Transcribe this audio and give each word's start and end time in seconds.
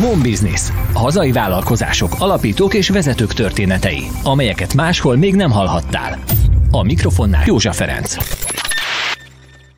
Home 0.00 0.22
Business. 0.22 0.70
Hazai 0.92 1.32
vállalkozások, 1.32 2.14
alapítók 2.18 2.74
és 2.74 2.88
vezetők 2.88 3.32
történetei, 3.32 4.02
amelyeket 4.22 4.74
máshol 4.74 5.16
még 5.16 5.34
nem 5.34 5.50
hallhattál. 5.50 6.18
A 6.70 6.82
mikrofonnál 6.82 7.42
Józsa 7.46 7.72
Ferenc. 7.72 8.16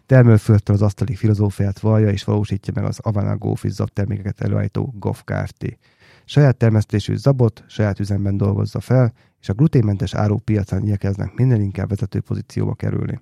Termőföldtől 0.07 0.77
az 0.77 0.83
asztali 0.83 1.15
filozófiát 1.15 1.79
vallja 1.79 2.09
és 2.09 2.25
valósítja 2.25 2.73
meg 2.77 2.85
az 2.85 2.99
Avana 3.03 3.37
Gófis 3.37 3.73
termékeket 3.93 4.41
előállító 4.41 4.95
GOF 4.99 5.23
Kft. 5.25 5.79
Saját 6.25 6.57
termesztésű 6.57 7.17
zabot 7.17 7.65
saját 7.69 8.01
üzemben 8.01 8.37
dolgozza 8.37 8.81
fel, 8.81 9.13
és 9.41 9.49
a 9.49 9.55
gluténmentes 9.55 10.15
áruk 10.15 10.45
piacán 10.45 10.83
igyekeznek 10.83 11.35
minden 11.35 11.61
inkább 11.61 11.89
vezető 11.89 12.21
pozícióba 12.21 12.75
kerülni. 12.75 13.21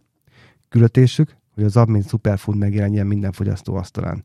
Külötésük, 0.68 1.36
hogy 1.54 1.64
az 1.64 1.72
zab 1.72 1.88
mint 1.88 2.08
superfood 2.08 2.56
megjelenjen 2.56 3.06
minden 3.06 3.32
fogyasztó 3.32 3.74
asztalán. 3.74 4.24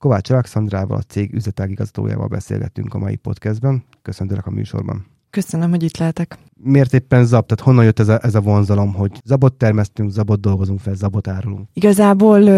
Kovács 0.00 0.30
Alexandrával, 0.30 0.96
a 0.96 1.02
cég 1.02 1.34
üzletágigazgatójával 1.34 2.26
beszélgettünk 2.26 2.94
a 2.94 2.98
mai 2.98 3.16
podcastben. 3.16 3.84
Köszöntelek 4.02 4.46
a 4.46 4.50
műsorban. 4.50 5.06
Köszönöm, 5.30 5.70
hogy 5.70 5.82
itt 5.82 5.96
lehetek 5.96 6.38
miért 6.62 6.94
éppen 6.94 7.24
zab? 7.24 7.46
Tehát 7.46 7.64
honnan 7.64 7.84
jött 7.84 7.98
ez 7.98 8.08
a, 8.08 8.18
ez 8.22 8.34
a 8.34 8.40
vonzalom, 8.40 8.94
hogy 8.94 9.10
zabot 9.24 9.54
termesztünk, 9.54 10.10
zabot 10.10 10.40
dolgozunk 10.40 10.80
fel, 10.80 10.94
zabot 10.94 11.28
árulunk? 11.28 11.68
Igazából 11.72 12.48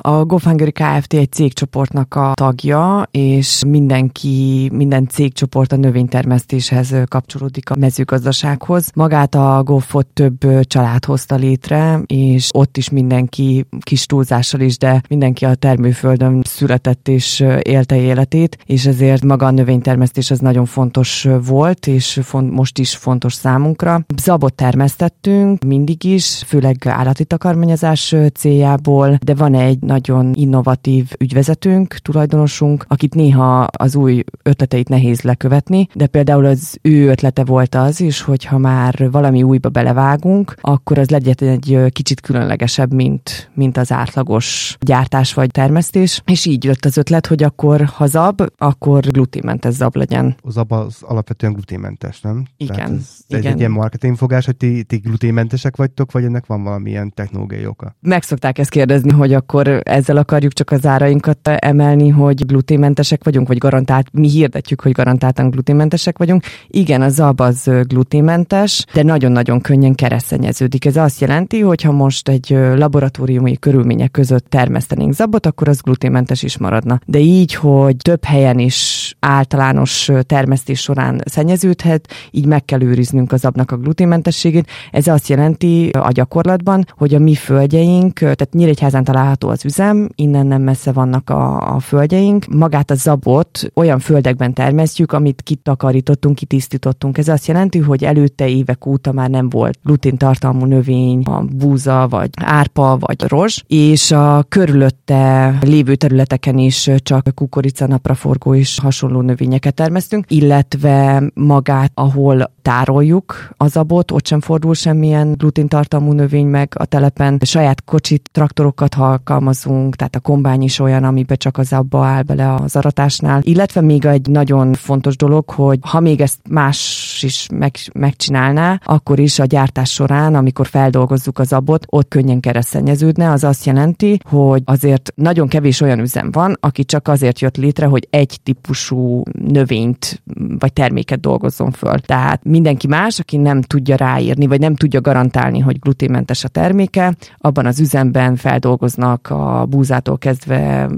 a 0.00 0.24
GoFangeri 0.24 0.72
Kft. 0.72 1.12
egy 1.12 1.32
cégcsoportnak 1.32 2.14
a 2.14 2.32
tagja, 2.34 3.08
és 3.10 3.62
mindenki, 3.66 4.70
minden 4.72 5.08
cégcsoport 5.08 5.72
a 5.72 5.76
növénytermesztéshez 5.76 6.94
kapcsolódik 7.08 7.70
a 7.70 7.76
mezőgazdasághoz. 7.76 8.90
Magát 8.94 9.34
a 9.34 9.62
GoFot 9.64 10.06
több 10.06 10.66
család 10.66 11.04
hozta 11.04 11.34
létre, 11.34 12.00
és 12.06 12.48
ott 12.52 12.76
is 12.76 12.90
mindenki 12.90 13.66
kis 13.80 14.06
túlzással 14.06 14.60
is, 14.60 14.78
de 14.78 15.02
mindenki 15.08 15.44
a 15.44 15.54
termőföldön 15.54 16.42
született 16.44 17.08
és 17.08 17.44
élte 17.62 17.96
életét, 17.96 18.58
és 18.66 18.86
ezért 18.86 19.24
maga 19.24 19.46
a 19.46 19.50
növénytermesztés 19.50 20.30
az 20.30 20.38
nagyon 20.38 20.64
fontos 20.64 21.28
volt, 21.46 21.86
és 21.86 22.20
font, 22.22 22.50
most 22.50 22.78
is 22.78 22.96
fontos 22.96 23.31
fontos 23.32 23.34
számunkra. 23.34 24.04
Zabot 24.22 24.54
termesztettünk 24.54 25.64
mindig 25.64 26.04
is, 26.04 26.42
főleg 26.46 26.86
állati 26.86 27.24
takarmányozás 27.24 28.14
céljából, 28.34 29.18
de 29.24 29.34
van 29.34 29.54
egy 29.54 29.78
nagyon 29.80 30.32
innovatív 30.34 31.10
ügyvezetőnk, 31.18 31.94
tulajdonosunk, 31.94 32.84
akit 32.88 33.14
néha 33.14 33.60
az 33.62 33.96
új 33.96 34.24
ötleteit 34.42 34.88
nehéz 34.88 35.20
lekövetni, 35.20 35.88
de 35.94 36.06
például 36.06 36.44
az 36.44 36.78
ő 36.82 37.08
ötlete 37.08 37.44
volt 37.44 37.74
az 37.74 38.00
is, 38.00 38.20
hogy 38.20 38.44
ha 38.44 38.58
már 38.58 39.10
valami 39.10 39.42
újba 39.42 39.68
belevágunk, 39.68 40.54
akkor 40.60 40.98
az 40.98 41.10
legyen 41.10 41.34
egy 41.38 41.78
kicsit 41.88 42.20
különlegesebb, 42.20 42.92
mint, 42.92 43.50
mint 43.54 43.76
az 43.76 43.92
átlagos 43.92 44.76
gyártás 44.80 45.34
vagy 45.34 45.50
termesztés, 45.50 46.22
és 46.24 46.46
így 46.46 46.64
jött 46.64 46.84
az 46.84 46.96
ötlet, 46.96 47.26
hogy 47.26 47.42
akkor 47.42 47.84
ha 47.84 48.06
zab, 48.06 48.42
akkor 48.58 49.00
gluténmentes 49.00 49.74
zab 49.74 49.96
legyen. 49.96 50.36
A 50.42 50.50
zab 50.50 50.72
az 50.72 50.96
alapvetően 51.00 51.52
gluténmentes, 51.52 52.20
nem? 52.20 52.44
Igen. 52.56 52.92
ez 52.94 53.21
ez 53.21 53.21
Igen. 53.28 53.52
egy 53.52 53.58
ilyen 53.58 53.70
marketingfogás, 53.70 54.44
hogy 54.44 54.56
ti, 54.56 54.82
ti 54.82 54.96
gluténmentesek 54.96 55.76
vagytok, 55.76 56.12
vagy 56.12 56.24
ennek 56.24 56.46
van 56.46 56.62
valamilyen 56.62 57.12
technológiai 57.14 57.66
oka? 57.66 57.96
Meg 58.00 58.22
szokták 58.22 58.58
ezt 58.58 58.70
kérdezni, 58.70 59.10
hogy 59.10 59.32
akkor 59.32 59.80
ezzel 59.82 60.16
akarjuk 60.16 60.52
csak 60.52 60.70
az 60.70 60.86
árainkat 60.86 61.48
emelni, 61.48 62.08
hogy 62.08 62.46
gluténmentesek 62.46 63.24
vagyunk, 63.24 63.48
vagy 63.48 63.58
garantált, 63.58 64.08
mi 64.12 64.28
hirdetjük, 64.28 64.80
hogy 64.80 64.92
garantáltan 64.92 65.50
gluténmentesek 65.50 66.18
vagyunk. 66.18 66.42
Igen, 66.68 67.02
a 67.02 67.08
zab 67.08 67.40
az 67.40 67.70
gluténmentes, 67.82 68.84
de 68.94 69.02
nagyon-nagyon 69.02 69.60
könnyen 69.60 69.94
keresztenyeződik. 69.94 70.84
Ez 70.84 70.96
azt 70.96 71.20
jelenti, 71.20 71.60
hogy 71.60 71.82
ha 71.82 71.92
most 71.92 72.28
egy 72.28 72.50
laboratóriumi 72.74 73.58
körülmények 73.58 74.10
között 74.10 74.50
termesztenénk 74.50 75.12
zabot, 75.12 75.46
akkor 75.46 75.68
az 75.68 75.80
gluténmentes 75.80 76.42
is 76.42 76.58
maradna. 76.58 77.00
De 77.06 77.18
így, 77.18 77.54
hogy 77.54 77.96
több 77.96 78.24
helyen 78.24 78.58
is 78.58 79.14
általános 79.20 80.10
termesztés 80.26 80.80
során 80.80 81.22
szennyeződhet, 81.24 82.08
így 82.30 82.46
meg 82.46 82.64
kell 82.64 82.82
őrizni 82.82 83.11
megőriznünk 83.12 83.32
az 83.32 83.44
abnak 83.44 83.70
a 83.70 83.76
gluténmentességét. 83.76 84.70
Ez 84.90 85.06
azt 85.06 85.28
jelenti 85.28 85.88
a 85.88 86.10
gyakorlatban, 86.12 86.84
hogy 86.96 87.14
a 87.14 87.18
mi 87.18 87.34
földjeink, 87.34 88.18
tehát 88.18 88.48
Nyíregyházán 88.52 89.04
található 89.04 89.48
az 89.48 89.64
üzem, 89.64 90.08
innen 90.14 90.46
nem 90.46 90.62
messze 90.62 90.92
vannak 90.92 91.30
a, 91.30 91.74
a 91.74 91.80
földjeink. 91.80 92.46
Magát 92.46 92.90
a 92.90 92.94
zabot 92.94 93.70
olyan 93.74 93.98
földekben 93.98 94.52
termesztjük, 94.52 95.12
amit 95.12 95.42
kitakarítottunk, 95.42 96.34
kitisztítottunk. 96.34 97.18
Ez 97.18 97.28
azt 97.28 97.46
jelenti, 97.46 97.78
hogy 97.78 98.04
előtte 98.04 98.48
évek 98.48 98.86
óta 98.86 99.12
már 99.12 99.30
nem 99.30 99.48
volt 99.48 99.78
gluténtartalmú 99.84 100.64
növény, 100.64 101.22
a 101.22 101.44
búza, 101.56 102.06
vagy 102.10 102.30
árpa, 102.40 102.96
vagy 103.00 103.22
rozs, 103.28 103.62
és 103.66 104.10
a 104.10 104.44
körülötte 104.48 105.54
lévő 105.60 105.94
területeken 105.94 106.58
is 106.58 106.90
csak 106.96 107.28
kukorica, 107.34 107.86
napraforgó 107.86 108.54
és 108.54 108.78
hasonló 108.78 109.20
növényeket 109.20 109.74
termesztünk, 109.74 110.24
illetve 110.28 111.22
magát, 111.34 111.90
ahol 111.94 112.52
tároljuk 112.62 113.50
az 113.56 113.76
abot, 113.76 114.10
ott 114.10 114.26
sem 114.26 114.40
fordul 114.40 114.74
semmilyen 114.74 115.32
gluténtartalmú 115.32 116.12
növény 116.12 116.46
meg 116.46 116.72
a 116.76 116.84
telepen. 116.84 117.38
Saját 117.42 117.84
kocsit, 117.84 118.28
traktorokat 118.32 118.94
alkalmazunk, 118.94 119.96
tehát 119.96 120.16
a 120.16 120.20
kombány 120.20 120.62
is 120.62 120.78
olyan, 120.78 121.04
amiben 121.04 121.36
csak 121.36 121.58
az 121.58 121.72
abba 121.72 122.04
áll 122.04 122.22
bele 122.22 122.54
az 122.54 122.76
aratásnál. 122.76 123.40
Illetve 123.42 123.80
még 123.80 124.04
egy 124.04 124.28
nagyon 124.28 124.72
fontos 124.72 125.16
dolog, 125.16 125.50
hogy 125.50 125.78
ha 125.82 126.00
még 126.00 126.20
ezt 126.20 126.38
más 126.48 127.20
is 127.22 127.46
meg, 127.54 127.74
megcsinálná, 127.92 128.80
akkor 128.84 129.18
is 129.18 129.38
a 129.38 129.44
gyártás 129.44 129.90
során, 129.90 130.34
amikor 130.34 130.66
feldolgozzuk 130.66 131.38
az 131.38 131.52
abot, 131.52 131.86
ott 131.88 132.08
könnyen 132.08 132.40
keresztenyeződne, 132.40 133.30
az 133.30 133.44
azt 133.44 133.64
jelenti, 133.64 134.18
hogy 134.28 134.62
azért 134.64 135.12
nagyon 135.14 135.48
kevés 135.48 135.80
olyan 135.80 135.98
üzem 135.98 136.30
van, 136.30 136.56
aki 136.60 136.84
csak 136.84 137.08
azért 137.08 137.40
jött 137.40 137.56
létre, 137.56 137.86
hogy 137.86 138.06
egy 138.10 138.38
típusú 138.42 139.22
növényt 139.32 140.22
vagy 140.58 140.72
terméket 140.72 141.20
dolgozzon 141.20 141.70
föl. 141.70 141.98
Tehát 141.98 142.44
mindenki 142.52 142.86
más, 142.86 143.18
aki 143.18 143.36
nem 143.36 143.62
tudja 143.62 143.96
ráírni, 143.96 144.46
vagy 144.46 144.60
nem 144.60 144.74
tudja 144.74 145.00
garantálni, 145.00 145.58
hogy 145.58 145.78
gluténmentes 145.78 146.44
a 146.44 146.48
terméke, 146.48 147.14
abban 147.38 147.66
az 147.66 147.80
üzemben 147.80 148.36
feldolgoznak 148.36 149.30
a 149.30 149.66
búzától 149.68 150.18
kezdve 150.18 150.88